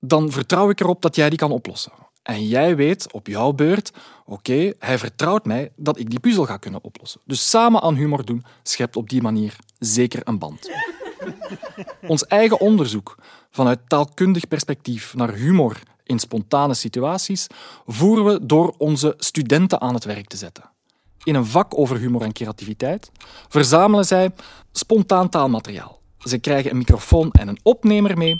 dan 0.00 0.30
vertrouw 0.30 0.70
ik 0.70 0.80
erop 0.80 1.02
dat 1.02 1.16
jij 1.16 1.28
die 1.28 1.38
kan 1.38 1.52
oplossen. 1.52 1.92
En 2.22 2.46
jij 2.46 2.76
weet 2.76 3.12
op 3.12 3.26
jouw 3.26 3.52
beurt, 3.52 3.92
oké, 4.26 4.72
hij 4.78 4.98
vertrouwt 4.98 5.44
mij 5.44 5.72
dat 5.76 5.98
ik 5.98 6.10
die 6.10 6.20
puzzel 6.20 6.44
ga 6.44 6.56
kunnen 6.56 6.84
oplossen. 6.84 7.20
Dus 7.24 7.50
samen 7.50 7.80
aan 7.80 7.94
humor 7.94 8.24
doen 8.24 8.44
schept 8.62 8.96
op 8.96 9.08
die 9.08 9.22
manier 9.22 9.56
zeker 9.78 10.20
een 10.24 10.38
band. 10.38 10.70
Ons 12.06 12.26
eigen 12.26 12.60
onderzoek 12.60 13.16
vanuit 13.50 13.80
taalkundig 13.86 14.48
perspectief 14.48 15.14
naar 15.14 15.32
humor 15.32 15.80
in 16.10 16.18
spontane 16.18 16.74
situaties 16.74 17.46
voeren 17.86 18.24
we 18.24 18.46
door 18.46 18.74
onze 18.78 19.14
studenten 19.18 19.80
aan 19.80 19.94
het 19.94 20.04
werk 20.04 20.26
te 20.26 20.36
zetten. 20.36 20.64
In 21.22 21.34
een 21.34 21.46
vak 21.46 21.78
over 21.78 21.96
humor 21.98 22.22
en 22.22 22.32
creativiteit 22.32 23.10
verzamelen 23.48 24.04
zij 24.04 24.30
spontaan 24.72 25.28
taalmateriaal. 25.28 26.00
Ze 26.18 26.38
krijgen 26.38 26.70
een 26.70 26.76
microfoon 26.76 27.30
en 27.30 27.48
een 27.48 27.60
opnemer 27.62 28.18
mee 28.18 28.34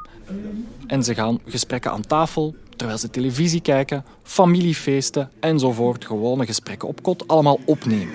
en 0.87 1.05
ze 1.05 1.15
gaan 1.15 1.41
gesprekken 1.47 1.91
aan 1.91 2.07
tafel, 2.07 2.55
terwijl 2.77 2.99
ze 2.99 3.11
televisie 3.11 3.61
kijken, 3.61 4.05
familiefeesten 4.23 5.31
enzovoort, 5.41 6.05
gewone 6.05 6.47
gesprekken 6.47 6.89
op 6.89 7.03
kot, 7.03 7.29
allemaal 7.29 7.61
opnemen. 7.67 8.15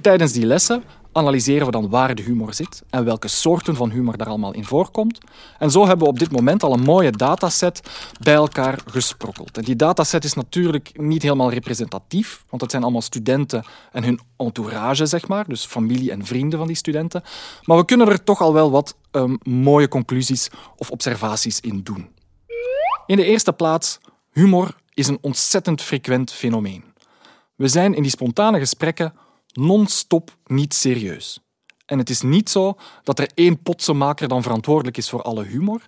Tijdens 0.00 0.32
die 0.32 0.46
lessen 0.46 0.82
analyseren 1.16 1.66
we 1.66 1.72
dan 1.72 1.88
waar 1.88 2.14
de 2.14 2.22
humor 2.22 2.54
zit 2.54 2.82
en 2.90 3.04
welke 3.04 3.28
soorten 3.28 3.76
van 3.76 3.90
humor 3.90 4.16
daar 4.16 4.28
allemaal 4.28 4.52
in 4.52 4.64
voorkomt. 4.64 5.18
En 5.58 5.70
zo 5.70 5.86
hebben 5.86 6.06
we 6.06 6.12
op 6.12 6.18
dit 6.18 6.32
moment 6.32 6.62
al 6.62 6.72
een 6.72 6.82
mooie 6.82 7.10
dataset 7.10 7.80
bij 8.20 8.34
elkaar 8.34 8.80
gesprokkeld. 8.86 9.56
En 9.56 9.64
die 9.64 9.76
dataset 9.76 10.24
is 10.24 10.34
natuurlijk 10.34 10.98
niet 11.00 11.22
helemaal 11.22 11.50
representatief, 11.50 12.44
want 12.50 12.62
het 12.62 12.70
zijn 12.70 12.82
allemaal 12.82 13.02
studenten 13.02 13.64
en 13.92 14.04
hun 14.04 14.20
entourage, 14.36 15.06
zeg 15.06 15.28
maar, 15.28 15.48
dus 15.48 15.64
familie 15.64 16.10
en 16.10 16.24
vrienden 16.24 16.58
van 16.58 16.66
die 16.66 16.76
studenten. 16.76 17.22
Maar 17.62 17.76
we 17.76 17.84
kunnen 17.84 18.08
er 18.08 18.24
toch 18.24 18.40
al 18.40 18.52
wel 18.52 18.70
wat 18.70 18.96
um, 19.12 19.38
mooie 19.42 19.88
conclusies 19.88 20.50
of 20.76 20.90
observaties 20.90 21.60
in 21.60 21.80
doen. 21.82 22.08
In 23.06 23.16
de 23.16 23.24
eerste 23.24 23.52
plaats, 23.52 23.98
humor 24.32 24.74
is 24.94 25.08
een 25.08 25.18
ontzettend 25.20 25.82
frequent 25.82 26.32
fenomeen. 26.32 26.84
We 27.54 27.68
zijn 27.68 27.94
in 27.94 28.02
die 28.02 28.10
spontane 28.10 28.58
gesprekken 28.58 29.12
non-stop 29.56 30.36
niet 30.44 30.74
serieus. 30.74 31.40
En 31.86 31.98
het 31.98 32.10
is 32.10 32.20
niet 32.20 32.50
zo 32.50 32.76
dat 33.02 33.18
er 33.18 33.30
één 33.34 33.62
potsenmaker 33.62 34.28
dan 34.28 34.42
verantwoordelijk 34.42 34.96
is 34.96 35.10
voor 35.10 35.22
alle 35.22 35.44
humor. 35.44 35.82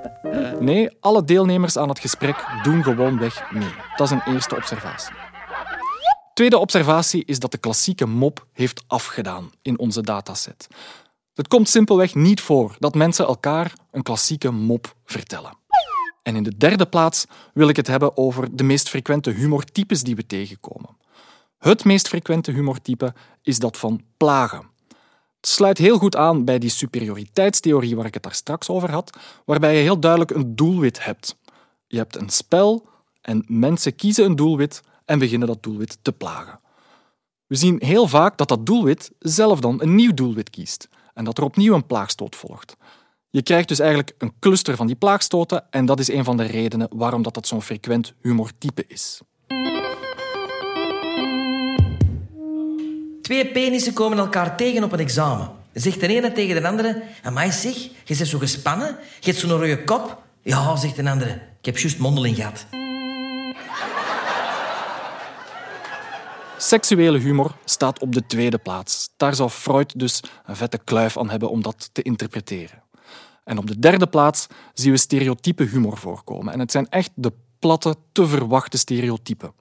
Nee, 0.59 0.89
alle 0.99 1.23
deelnemers 1.23 1.77
aan 1.77 1.89
het 1.89 1.99
gesprek 1.99 2.45
doen 2.63 2.83
gewoonweg 2.83 3.51
mee. 3.51 3.73
Dat 3.95 4.07
is 4.07 4.13
een 4.13 4.33
eerste 4.33 4.55
observatie. 4.55 5.15
Tweede 6.33 6.57
observatie 6.57 7.25
is 7.25 7.39
dat 7.39 7.51
de 7.51 7.57
klassieke 7.57 8.05
mop 8.05 8.47
heeft 8.51 8.83
afgedaan 8.87 9.51
in 9.61 9.79
onze 9.79 10.01
dataset. 10.01 10.67
Het 11.33 11.47
komt 11.47 11.69
simpelweg 11.69 12.15
niet 12.15 12.41
voor 12.41 12.75
dat 12.79 12.95
mensen 12.95 13.25
elkaar 13.25 13.73
een 13.91 14.03
klassieke 14.03 14.51
mop 14.51 14.95
vertellen. 15.05 15.57
En 16.23 16.35
in 16.35 16.43
de 16.43 16.57
derde 16.57 16.85
plaats 16.85 17.25
wil 17.53 17.69
ik 17.69 17.75
het 17.75 17.87
hebben 17.87 18.17
over 18.17 18.55
de 18.55 18.63
meest 18.63 18.89
frequente 18.89 19.29
humortypes 19.29 20.03
die 20.03 20.15
we 20.15 20.25
tegenkomen. 20.25 20.97
Het 21.65 21.85
meest 21.85 22.07
frequente 22.07 22.51
humortype 22.51 23.13
is 23.41 23.59
dat 23.59 23.77
van 23.77 24.01
plagen. 24.17 24.69
Het 25.35 25.47
sluit 25.47 25.77
heel 25.77 25.97
goed 25.97 26.15
aan 26.15 26.45
bij 26.45 26.59
die 26.59 26.69
superioriteitstheorie 26.69 27.95
waar 27.95 28.05
ik 28.05 28.13
het 28.13 28.23
daar 28.23 28.33
straks 28.33 28.69
over 28.69 28.91
had, 28.91 29.17
waarbij 29.45 29.75
je 29.75 29.81
heel 29.81 29.99
duidelijk 29.99 30.31
een 30.31 30.55
doelwit 30.55 31.03
hebt. 31.03 31.37
Je 31.87 31.97
hebt 31.97 32.15
een 32.15 32.29
spel 32.29 32.87
en 33.21 33.43
mensen 33.47 33.95
kiezen 33.95 34.25
een 34.25 34.35
doelwit 34.35 34.81
en 35.05 35.19
beginnen 35.19 35.47
dat 35.47 35.63
doelwit 35.63 35.97
te 36.01 36.11
plagen. 36.11 36.59
We 37.47 37.55
zien 37.55 37.77
heel 37.83 38.07
vaak 38.07 38.37
dat 38.37 38.47
dat 38.47 38.65
doelwit 38.65 39.11
zelf 39.19 39.59
dan 39.59 39.81
een 39.81 39.95
nieuw 39.95 40.13
doelwit 40.13 40.49
kiest 40.49 40.89
en 41.13 41.23
dat 41.23 41.37
er 41.37 41.43
opnieuw 41.43 41.73
een 41.73 41.87
plaagstoot 41.87 42.35
volgt. 42.35 42.75
Je 43.29 43.41
krijgt 43.41 43.67
dus 43.67 43.79
eigenlijk 43.79 44.15
een 44.17 44.33
cluster 44.39 44.75
van 44.75 44.87
die 44.87 44.95
plaagstoten 44.95 45.71
en 45.71 45.85
dat 45.85 45.99
is 45.99 46.11
een 46.11 46.23
van 46.23 46.37
de 46.37 46.45
redenen 46.45 46.87
waarom 46.91 47.21
dat, 47.21 47.33
dat 47.33 47.47
zo'n 47.47 47.61
frequent 47.61 48.13
humortype 48.21 48.83
is. 48.87 49.21
Twee 53.25 53.47
penissen 53.47 53.93
komen 53.93 54.17
elkaar 54.17 54.57
tegen 54.57 54.83
op 54.83 54.91
een 54.91 54.99
examen. 54.99 55.49
Zegt 55.73 55.99
de 55.99 56.07
ene 56.07 56.31
tegen 56.31 56.61
de 56.61 56.67
andere... 56.67 57.03
Amai 57.23 57.51
zeg, 57.51 57.73
je 57.73 58.15
bent 58.17 58.27
zo 58.27 58.37
gespannen. 58.37 58.97
Je 59.19 59.29
hebt 59.29 59.37
zo'n 59.37 59.49
rode 59.49 59.83
kop. 59.83 60.21
Ja, 60.41 60.75
zegt 60.75 60.95
de 60.95 61.09
andere. 61.09 61.31
Ik 61.59 61.65
heb 61.65 61.77
juist 61.77 61.97
mondeling 61.97 62.35
gehad. 62.35 62.65
Seksuele 66.57 67.17
humor 67.17 67.55
staat 67.63 67.99
op 67.99 68.13
de 68.13 68.25
tweede 68.25 68.57
plaats. 68.57 69.09
Daar 69.17 69.35
zou 69.35 69.49
Freud 69.49 69.99
dus 69.99 70.23
een 70.45 70.55
vette 70.55 70.79
kluif 70.83 71.17
aan 71.17 71.29
hebben 71.29 71.49
om 71.49 71.61
dat 71.61 71.89
te 71.91 72.01
interpreteren. 72.01 72.83
En 73.43 73.57
op 73.57 73.67
de 73.67 73.79
derde 73.79 74.07
plaats 74.07 74.47
zien 74.73 74.91
we 74.91 74.97
stereotype 74.97 75.63
humor 75.63 75.97
voorkomen. 75.97 76.53
En 76.53 76.59
het 76.59 76.71
zijn 76.71 76.89
echt 76.89 77.11
de 77.15 77.31
platte, 77.59 77.95
te 78.11 78.27
verwachte 78.27 78.77
stereotypen. 78.77 79.53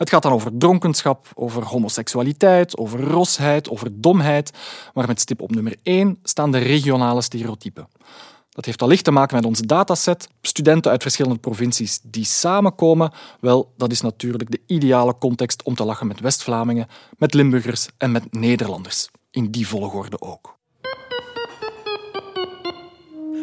Het 0.00 0.10
gaat 0.10 0.22
dan 0.22 0.32
over 0.32 0.50
dronkenschap, 0.58 1.26
over 1.34 1.64
homoseksualiteit, 1.64 2.76
over 2.76 3.00
rosheid, 3.00 3.70
over 3.70 4.00
domheid. 4.00 4.50
Maar 4.94 5.06
met 5.06 5.20
stip 5.20 5.40
op 5.40 5.50
nummer 5.50 5.76
één 5.82 6.18
staan 6.22 6.50
de 6.50 6.58
regionale 6.58 7.22
stereotypen. 7.22 7.88
Dat 8.50 8.64
heeft 8.64 8.82
allicht 8.82 9.04
te 9.04 9.10
maken 9.10 9.36
met 9.36 9.44
onze 9.44 9.66
dataset. 9.66 10.28
Studenten 10.42 10.90
uit 10.90 11.02
verschillende 11.02 11.38
provincies 11.38 12.00
die 12.02 12.24
samenkomen, 12.24 13.12
wel, 13.40 13.72
dat 13.76 13.92
is 13.92 14.00
natuurlijk 14.00 14.50
de 14.50 14.60
ideale 14.66 15.18
context 15.18 15.62
om 15.62 15.74
te 15.74 15.84
lachen 15.84 16.06
met 16.06 16.20
West-Vlamingen, 16.20 16.88
met 17.18 17.34
Limburgers 17.34 17.88
en 17.98 18.12
met 18.12 18.32
Nederlanders. 18.32 19.08
In 19.30 19.50
die 19.50 19.68
volgorde 19.68 20.20
ook. 20.20 20.58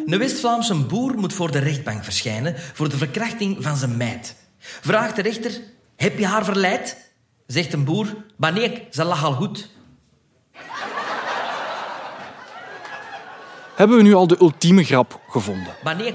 Een 0.06 0.18
West-Vlaamse 0.18 0.74
boer 0.74 1.14
moet 1.14 1.32
voor 1.32 1.50
de 1.50 1.58
rechtbank 1.58 2.04
verschijnen 2.04 2.54
voor 2.56 2.88
de 2.88 2.96
verkrachting 2.96 3.56
van 3.60 3.76
zijn 3.76 3.96
meid. 3.96 4.36
Vraagt 4.58 5.16
de 5.16 5.22
rechter, 5.22 5.76
heb 5.98 6.18
je 6.18 6.26
haar 6.26 6.44
verleid? 6.44 7.12
Zegt 7.46 7.72
een 7.72 7.84
boer, 7.84 8.16
maar 8.36 8.52
nee, 8.52 8.86
ze 8.90 9.04
lag 9.04 9.24
al 9.24 9.32
goed. 9.32 9.68
Hebben 13.74 13.96
we 13.96 14.02
nu 14.02 14.14
al 14.14 14.26
de 14.26 14.36
ultieme 14.40 14.84
grap 14.84 15.20
gevonden? 15.28 15.74
Maar 15.84 15.96
nee, 15.96 16.14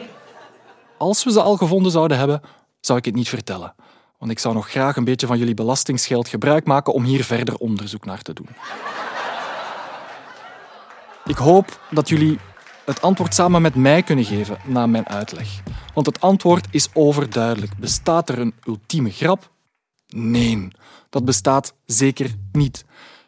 Als 0.97 1.23
we 1.23 1.31
ze 1.31 1.41
al 1.41 1.57
gevonden 1.57 1.91
zouden 1.91 2.17
hebben, 2.17 2.41
zou 2.79 2.99
ik 2.99 3.05
het 3.05 3.15
niet 3.15 3.29
vertellen. 3.29 3.75
Want 4.19 4.31
ik 4.31 4.39
zou 4.39 4.53
nog 4.53 4.69
graag 4.69 4.95
een 4.95 5.03
beetje 5.03 5.27
van 5.27 5.37
jullie 5.37 5.53
belastingsgeld 5.53 6.27
gebruik 6.27 6.65
maken 6.65 6.93
om 6.93 7.03
hier 7.03 7.23
verder 7.23 7.57
onderzoek 7.57 8.05
naar 8.05 8.21
te 8.21 8.33
doen. 8.33 8.49
Ik 11.25 11.37
hoop 11.37 11.79
dat 11.89 12.09
jullie 12.09 12.39
het 12.85 13.01
antwoord 13.01 13.33
samen 13.33 13.61
met 13.61 13.75
mij 13.75 14.03
kunnen 14.03 14.25
geven 14.25 14.57
na 14.65 14.87
mijn 14.87 15.07
uitleg. 15.07 15.61
Want 15.93 16.05
het 16.05 16.21
antwoord 16.21 16.67
is 16.71 16.89
overduidelijk. 16.93 17.77
Bestaat 17.77 18.29
er 18.29 18.39
een 18.39 18.53
ultieme 18.65 19.09
grap? 19.09 19.51
Nee, 20.15 20.67
dat 21.09 21.25
bestaat 21.25 21.73
zeker 21.85 22.35
niet. 22.51 22.85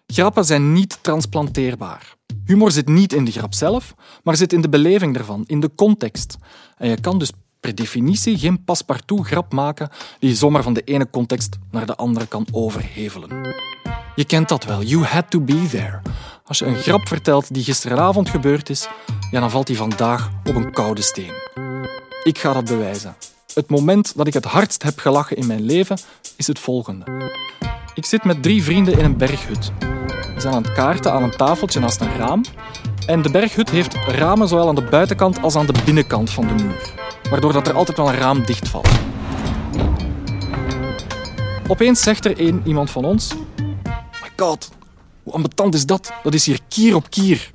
Grappen 0.08 0.46
zijn 0.46 0.74
niet 0.74 0.98
transplanteerbaar. 1.01 2.15
Humor 2.46 2.72
zit 2.72 2.88
niet 2.88 3.13
in 3.13 3.25
de 3.25 3.32
grap 3.32 3.54
zelf, 3.54 3.94
maar 4.24 4.36
zit 4.36 4.54
in 4.54 4.62
de 4.62 4.70
beleving 4.70 5.18
ervan, 5.18 5.44
in 5.48 5.60
de 5.60 5.72
context. 5.75 6.38
En 6.77 6.89
je 6.89 7.00
kan 7.01 7.20
dus 7.20 7.32
per 7.60 7.75
definitie 7.75 8.38
geen 8.38 8.63
paspartout 8.63 9.25
grap 9.25 9.54
maken 9.54 9.89
die 10.20 10.30
je 10.30 10.36
zomaar 10.36 10.63
van 10.63 10.74
de 10.74 10.82
ene 10.82 11.10
context 11.10 11.58
naar 11.72 11.86
de 11.86 11.96
andere 11.96 12.27
kan 12.27 12.48
overhevelen. 12.51 13.56
Je 14.15 14.25
kent 14.25 14.50
dat 14.50 14.63
wel. 14.63 14.84
You 14.84 15.04
had 15.04 15.32
to 15.32 15.42
be 15.42 15.68
there. 15.70 16.01
Als 16.44 16.60
je 16.60 16.65
een 16.65 16.75
grap 16.75 17.08
vertelt 17.08 17.54
die 17.54 17.63
gisteravond 17.63 18.30
gebeurd 18.30 18.70
is, 18.70 18.88
ja, 19.32 19.39
dan 19.39 19.51
valt 19.51 19.68
die 19.68 19.77
vandaag 19.77 20.30
op 20.44 20.56
een 20.56 20.72
koude 20.72 21.01
steen. 21.01 21.34
Ik 22.24 22.38
ga 22.38 22.54
dat 22.54 22.65
bewijzen. 22.65 23.15
Het 23.54 23.70
moment 23.70 24.15
dat 24.15 24.27
ik 24.27 24.34
het 24.34 24.46
hardst 24.46 24.84
heb 24.84 25.00
gelachen 25.00 25.38
in 25.38 25.48
mijn 25.48 25.62
leven 25.63 25.98
is 26.36 26.48
het 26.48 26.60
volgende. 26.60 27.32
Ik 27.94 28.06
zit 28.06 28.24
met 28.24 28.44
drie 28.44 28.63
vrienden 28.63 28.98
in 28.98 29.06
een 29.06 29.18
berghut. 29.18 29.72
We 30.36 30.42
zijn 30.42 30.54
aan 30.54 30.63
het 30.63 30.74
kaarten 30.74 31.13
aan 31.13 31.24
een 31.24 31.36
tafeltje 31.38 31.80
naast 31.80 32.01
een 32.01 32.18
raam. 32.18 32.42
En 33.08 33.22
de 33.22 33.32
berghut 33.32 33.70
heeft 33.70 33.94
ramen 33.94 34.48
zowel 34.48 34.68
aan 34.68 34.75
de 34.75 34.88
buitenkant 34.89 35.42
als 35.42 35.56
aan 35.56 35.65
de 35.65 35.82
binnenkant 35.86 36.30
van 36.30 36.48
de 36.48 36.63
muur. 36.63 36.94
Waardoor 37.30 37.54
dat 37.54 37.68
er 37.68 37.74
altijd 37.74 37.98
wel 37.98 38.08
een 38.08 38.18
raam 38.18 38.46
dichtvalt. 38.46 38.89
Opeens 41.68 42.01
zegt 42.01 42.25
er 42.25 42.39
een 42.39 42.62
iemand 42.65 42.92
van 42.92 43.06
ons... 43.06 43.34
My 44.22 44.32
god, 44.36 44.72
hoe 45.24 45.34
ambetant 45.34 45.74
is 45.74 45.86
dat? 45.86 46.13
Dat 46.24 46.34
is 46.34 46.46
hier 46.46 46.60
kier 46.68 46.96
op 46.96 47.10
kier. 47.10 47.54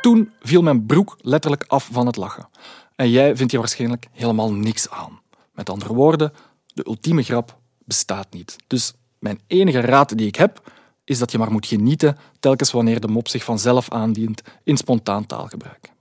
Toen 0.00 0.32
viel 0.40 0.62
mijn 0.62 0.86
broek 0.86 1.16
letterlijk 1.20 1.64
af 1.66 1.88
van 1.92 2.06
het 2.06 2.16
lachen. 2.16 2.48
En 2.96 3.10
jij 3.10 3.36
vindt 3.36 3.52
hier 3.52 3.60
waarschijnlijk 3.60 4.06
helemaal 4.12 4.52
niks 4.52 4.90
aan. 4.90 5.20
Met 5.52 5.70
andere 5.70 5.94
woorden, 5.94 6.32
de 6.66 6.86
ultieme 6.86 7.22
grap 7.22 7.58
bestaat 7.84 8.26
niet. 8.30 8.56
Dus 8.66 8.92
mijn 9.18 9.40
enige 9.46 9.80
raad 9.80 10.16
die 10.18 10.26
ik 10.26 10.36
heb, 10.36 10.72
is 11.04 11.18
dat 11.18 11.32
je 11.32 11.38
maar 11.38 11.52
moet 11.52 11.66
genieten 11.66 12.18
telkens 12.40 12.70
wanneer 12.70 13.00
de 13.00 13.08
mop 13.08 13.28
zich 13.28 13.44
vanzelf 13.44 13.90
aandient 13.90 14.42
in 14.62 14.76
spontaan 14.76 15.26
taalgebruik. 15.26 15.92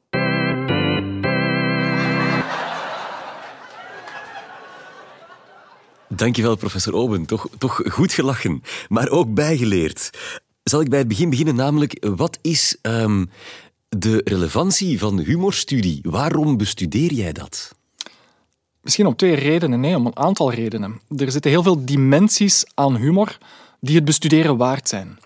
Dankjewel, 6.10 6.56
professor 6.56 6.94
Oben. 6.94 7.26
Toch, 7.26 7.48
toch 7.58 7.82
goed 7.86 8.14
gelachen, 8.14 8.64
maar 8.90 9.10
ook 9.10 9.34
bijgeleerd. 9.34 10.10
Zal 10.64 10.82
ik 10.82 10.90
bij 10.90 11.00
het 11.00 11.08
begin 11.08 11.30
beginnen, 11.30 11.56
namelijk 11.56 12.06
wat 12.16 12.38
is 12.42 12.78
um, 12.82 13.30
de 13.98 14.22
relevantie 14.24 15.00
van 15.00 15.20
humorstudie? 15.20 16.00
Waarom 16.02 16.58
bestudeer 16.58 17.14
jij 17.14 17.32
dat? 17.32 17.76
Misschien 18.82 19.06
om 19.06 19.16
twee 19.16 19.34
redenen, 19.34 19.80
nee, 19.80 19.96
om 19.96 20.06
een 20.06 20.18
aantal 20.18 20.52
redenen. 20.52 21.02
Er 21.18 21.32
zitten 21.32 21.52
heel 21.52 21.64
veel 21.64 21.86
dimensies 21.86 22.66
aan 22.74 22.96
humor 22.96 23.38
die 23.80 23.96
het 23.96 24.06
bestuderen 24.06 24.58
waard 24.58 24.90
zijn. 24.90 25.20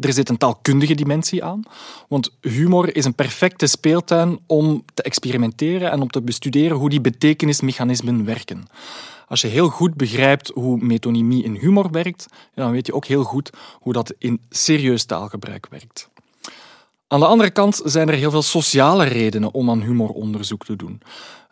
Er 0.00 0.12
zit 0.12 0.28
een 0.28 0.36
taalkundige 0.36 0.94
dimensie 0.94 1.44
aan, 1.44 1.62
want 2.08 2.30
humor 2.40 2.96
is 2.96 3.04
een 3.04 3.14
perfecte 3.14 3.66
speeltuin 3.66 4.38
om 4.46 4.84
te 4.94 5.02
experimenteren 5.02 5.90
en 5.90 6.00
om 6.00 6.10
te 6.10 6.22
bestuderen 6.22 6.76
hoe 6.76 6.90
die 6.90 7.00
betekenismechanismen 7.00 8.24
werken. 8.24 8.66
Als 9.26 9.40
je 9.40 9.48
heel 9.48 9.68
goed 9.68 9.94
begrijpt 9.94 10.50
hoe 10.54 10.78
metonymie 10.78 11.44
in 11.44 11.54
humor 11.54 11.90
werkt, 11.90 12.26
dan 12.54 12.70
weet 12.70 12.86
je 12.86 12.94
ook 12.94 13.04
heel 13.04 13.24
goed 13.24 13.50
hoe 13.80 13.92
dat 13.92 14.14
in 14.18 14.40
serieus 14.48 15.04
taalgebruik 15.04 15.66
werkt. 15.70 16.10
Aan 17.12 17.20
de 17.20 17.26
andere 17.26 17.50
kant 17.50 17.80
zijn 17.84 18.08
er 18.08 18.14
heel 18.14 18.30
veel 18.30 18.42
sociale 18.42 19.04
redenen 19.04 19.54
om 19.54 19.70
aan 19.70 19.82
humoronderzoek 19.82 20.64
te 20.64 20.76
doen. 20.76 21.00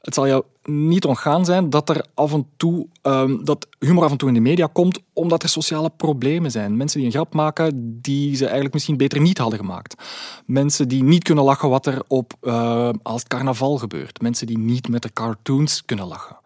Het 0.01 0.15
zal 0.15 0.27
jou 0.27 0.45
niet 0.65 1.05
ontgaan 1.05 1.45
zijn 1.45 1.71
dat, 1.71 1.89
er 1.89 2.07
af 2.15 2.33
en 2.33 2.47
toe, 2.57 2.87
um, 3.03 3.45
dat 3.45 3.67
humor 3.79 4.05
af 4.05 4.11
en 4.11 4.17
toe 4.17 4.29
in 4.29 4.35
de 4.35 4.41
media 4.41 4.69
komt 4.73 4.99
omdat 5.13 5.43
er 5.43 5.49
sociale 5.49 5.91
problemen 5.97 6.51
zijn. 6.51 6.77
Mensen 6.77 6.99
die 6.99 7.07
een 7.09 7.15
grap 7.15 7.35
maken 7.35 7.99
die 8.01 8.37
ze 8.37 8.45
eigenlijk 8.45 8.75
misschien 8.75 8.97
beter 8.97 9.21
niet 9.21 9.39
hadden 9.39 9.59
gemaakt. 9.59 10.03
Mensen 10.47 10.89
die 10.89 11.03
niet 11.03 11.23
kunnen 11.23 11.45
lachen 11.45 11.69
wat 11.69 11.87
er 11.87 12.03
op, 12.07 12.33
uh, 12.43 12.91
als 13.03 13.21
het 13.21 13.29
carnaval 13.29 13.77
gebeurt. 13.79 14.21
Mensen 14.21 14.47
die 14.47 14.59
niet 14.59 14.89
met 14.89 15.03
de 15.03 15.13
cartoons 15.13 15.85
kunnen 15.85 16.07
lachen. 16.07 16.37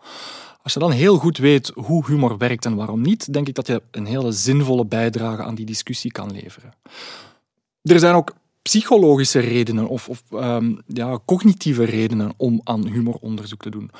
Als 0.62 0.72
je 0.72 0.78
dan 0.78 0.90
heel 0.90 1.16
goed 1.16 1.38
weet 1.38 1.72
hoe 1.74 2.06
humor 2.06 2.38
werkt 2.38 2.64
en 2.64 2.76
waarom 2.76 3.00
niet, 3.00 3.32
denk 3.32 3.48
ik 3.48 3.54
dat 3.54 3.66
je 3.66 3.82
een 3.90 4.06
hele 4.06 4.32
zinvolle 4.32 4.86
bijdrage 4.86 5.42
aan 5.42 5.54
die 5.54 5.66
discussie 5.66 6.12
kan 6.12 6.32
leveren. 6.32 6.72
Er 7.82 7.98
zijn 7.98 8.14
ook 8.14 8.32
psychologische 8.62 9.38
redenen 9.38 9.88
of, 9.88 10.08
of 10.08 10.22
um, 10.32 10.82
ja, 10.86 11.18
cognitieve 11.24 11.84
redenen 11.84 12.32
om 12.36 12.60
aan 12.64 12.86
humoronderzoek 12.86 13.62
te 13.62 13.70
doen. 13.70 13.90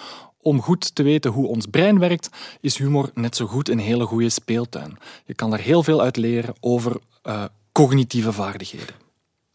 Om 0.41 0.61
goed 0.61 0.95
te 0.95 1.03
weten 1.03 1.31
hoe 1.31 1.47
ons 1.47 1.67
brein 1.67 1.99
werkt, 1.99 2.29
is 2.61 2.79
humor 2.79 3.11
net 3.15 3.37
zo 3.37 3.47
goed 3.47 3.69
een 3.69 3.79
hele 3.79 4.07
goede 4.07 4.29
speeltuin. 4.29 4.99
Je 5.25 5.35
kan 5.35 5.51
daar 5.51 5.61
heel 5.61 5.83
veel 5.83 6.01
uit 6.01 6.17
leren 6.17 6.55
over 6.61 6.97
uh, 7.27 7.45
cognitieve 7.73 8.33
vaardigheden. 8.33 8.95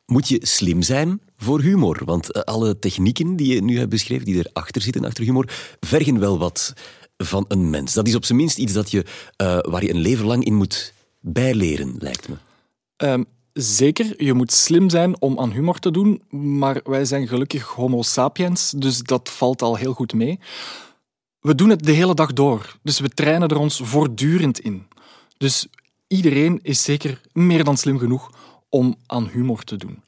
Moet 0.05 0.27
je 0.27 0.39
slim 0.41 0.81
zijn 0.81 1.21
voor 1.37 1.61
humor? 1.61 2.01
Want 2.05 2.35
uh, 2.35 2.41
alle 2.41 2.79
technieken 2.79 3.35
die 3.35 3.53
je 3.53 3.63
nu 3.63 3.77
hebt 3.77 3.89
beschreven, 3.89 4.25
die 4.25 4.49
erachter 4.49 4.81
zitten, 4.81 5.05
achter 5.05 5.23
humor, 5.23 5.45
vergen 5.79 6.19
wel 6.19 6.37
wat 6.37 6.73
van 7.17 7.45
een 7.47 7.69
mens. 7.69 7.93
Dat 7.93 8.07
is 8.07 8.15
op 8.15 8.25
zijn 8.25 8.37
minst 8.37 8.57
iets 8.57 8.73
dat 8.73 8.91
je, 8.91 9.05
uh, 9.41 9.59
waar 9.61 9.83
je 9.83 9.89
een 9.89 9.99
leven 9.99 10.25
lang 10.25 10.43
in 10.43 10.55
moet 10.55 10.93
bijleren, 11.19 11.95
lijkt 11.99 12.27
me. 12.27 12.35
Um, 12.97 13.25
Zeker, 13.59 14.23
je 14.23 14.33
moet 14.33 14.51
slim 14.51 14.89
zijn 14.89 15.21
om 15.21 15.39
aan 15.39 15.51
humor 15.51 15.79
te 15.79 15.91
doen, 15.91 16.21
maar 16.29 16.81
wij 16.83 17.05
zijn 17.05 17.27
gelukkig 17.27 17.63
homo 17.63 18.01
sapiens, 18.01 18.71
dus 18.71 18.99
dat 18.99 19.29
valt 19.29 19.61
al 19.61 19.75
heel 19.75 19.93
goed 19.93 20.13
mee. 20.13 20.39
We 21.39 21.55
doen 21.55 21.69
het 21.69 21.83
de 21.83 21.91
hele 21.91 22.13
dag 22.13 22.33
door, 22.33 22.77
dus 22.83 22.99
we 22.99 23.09
trainen 23.09 23.49
er 23.49 23.57
ons 23.57 23.81
voortdurend 23.83 24.59
in. 24.59 24.87
Dus 25.37 25.67
iedereen 26.07 26.59
is 26.63 26.83
zeker 26.83 27.21
meer 27.31 27.63
dan 27.63 27.77
slim 27.77 27.97
genoeg 27.97 28.31
om 28.69 28.95
aan 29.05 29.27
humor 29.27 29.63
te 29.63 29.75
doen. 29.75 30.03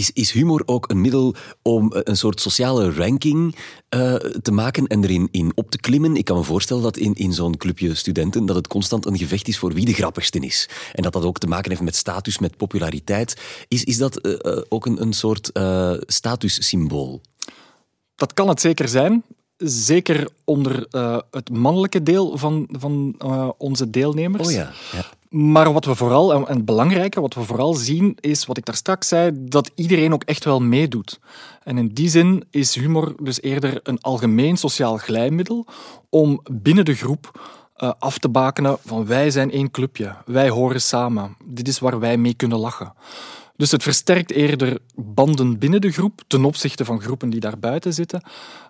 Is, 0.00 0.10
is 0.12 0.32
humor 0.32 0.62
ook 0.66 0.90
een 0.90 1.00
middel 1.00 1.34
om 1.62 1.92
eh, 1.92 2.00
een 2.04 2.16
soort 2.16 2.40
sociale 2.40 2.92
ranking 2.92 3.56
uh, 3.94 4.14
te 4.14 4.52
maken 4.52 4.86
en 4.86 5.04
erin 5.04 5.28
in 5.30 5.52
op 5.54 5.70
te 5.70 5.78
klimmen? 5.78 6.16
Ik 6.16 6.24
kan 6.24 6.36
me 6.36 6.42
voorstellen 6.42 6.82
dat 6.82 6.96
in, 6.96 7.14
in 7.14 7.32
zo'n 7.32 7.56
clubje 7.56 7.94
studenten 7.94 8.46
dat 8.46 8.56
het 8.56 8.66
constant 8.66 9.06
een 9.06 9.18
gevecht 9.18 9.48
is 9.48 9.58
voor 9.58 9.72
wie 9.72 9.84
de 9.84 9.92
grappigste 9.92 10.38
is. 10.38 10.68
En 10.92 11.02
dat 11.02 11.12
dat 11.12 11.24
ook 11.24 11.38
te 11.38 11.46
maken 11.46 11.70
heeft 11.70 11.82
met 11.82 11.96
status, 11.96 12.38
met 12.38 12.56
populariteit. 12.56 13.40
Is, 13.68 13.84
is 13.84 13.96
dat 13.96 14.26
uh, 14.26 14.58
ook 14.68 14.86
een, 14.86 15.02
een 15.02 15.12
soort 15.12 15.50
statussymbool? 16.06 17.20
Dat 18.14 18.34
kan 18.34 18.48
het 18.48 18.60
zeker 18.60 18.88
zijn 18.88 19.24
zeker 19.64 20.28
onder 20.44 20.86
uh, 20.90 21.18
het 21.30 21.50
mannelijke 21.50 22.02
deel 22.02 22.38
van, 22.38 22.68
van 22.72 23.14
uh, 23.24 23.48
onze 23.58 23.90
deelnemers. 23.90 24.48
Oh 24.48 24.54
ja, 24.54 24.72
ja. 24.92 25.04
Maar 25.30 25.72
wat 25.72 25.84
we 25.84 25.94
vooral, 25.94 26.32
en 26.34 26.56
het 26.56 26.64
belangrijke, 26.64 27.20
wat 27.20 27.34
we 27.34 27.42
vooral 27.42 27.74
zien, 27.74 28.16
is 28.20 28.46
wat 28.46 28.56
ik 28.56 28.64
daar 28.64 28.74
straks 28.74 29.08
zei, 29.08 29.30
dat 29.34 29.70
iedereen 29.74 30.12
ook 30.12 30.24
echt 30.24 30.44
wel 30.44 30.60
meedoet. 30.60 31.20
En 31.62 31.78
in 31.78 31.88
die 31.88 32.08
zin 32.08 32.44
is 32.50 32.74
humor 32.74 33.14
dus 33.22 33.42
eerder 33.42 33.80
een 33.82 34.00
algemeen 34.00 34.56
sociaal 34.56 34.96
glijmiddel 34.96 35.66
om 36.08 36.40
binnen 36.50 36.84
de 36.84 36.94
groep 36.94 37.40
uh, 37.76 37.92
af 37.98 38.18
te 38.18 38.28
bakenen 38.28 38.78
van 38.84 39.06
wij 39.06 39.30
zijn 39.30 39.50
één 39.50 39.70
clubje, 39.70 40.16
wij 40.26 40.48
horen 40.48 40.80
samen, 40.80 41.36
dit 41.44 41.68
is 41.68 41.78
waar 41.78 42.00
wij 42.00 42.16
mee 42.16 42.34
kunnen 42.34 42.58
lachen. 42.58 42.92
Dus 43.60 43.70
het 43.70 43.82
versterkt 43.82 44.30
eerder 44.32 44.78
banden 44.94 45.58
binnen 45.58 45.80
de 45.80 45.90
groep 45.90 46.22
ten 46.26 46.44
opzichte 46.44 46.84
van 46.84 47.00
groepen 47.00 47.30
die 47.30 47.40
daar 47.40 47.58
buiten 47.58 47.92
zitten, 47.92 48.22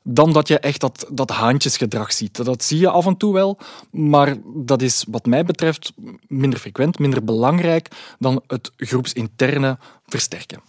dan 0.03 0.33
dat 0.33 0.49
je 0.49 0.59
echt 0.59 0.81
dat, 0.81 1.07
dat 1.11 1.31
haantjesgedrag 1.31 2.13
ziet. 2.13 2.45
Dat 2.45 2.65
zie 2.65 2.79
je 2.79 2.89
af 2.89 3.07
en 3.07 3.17
toe 3.17 3.33
wel, 3.33 3.59
maar 3.91 4.37
dat 4.55 4.83
is 4.83 5.05
wat 5.09 5.27
mij 5.27 5.45
betreft 5.45 5.93
minder 6.27 6.59
frequent, 6.59 6.99
minder 6.99 7.25
belangrijk 7.25 7.89
dan 8.19 8.43
het 8.47 8.73
groepsinterne 8.77 9.79
versterken. 10.07 10.61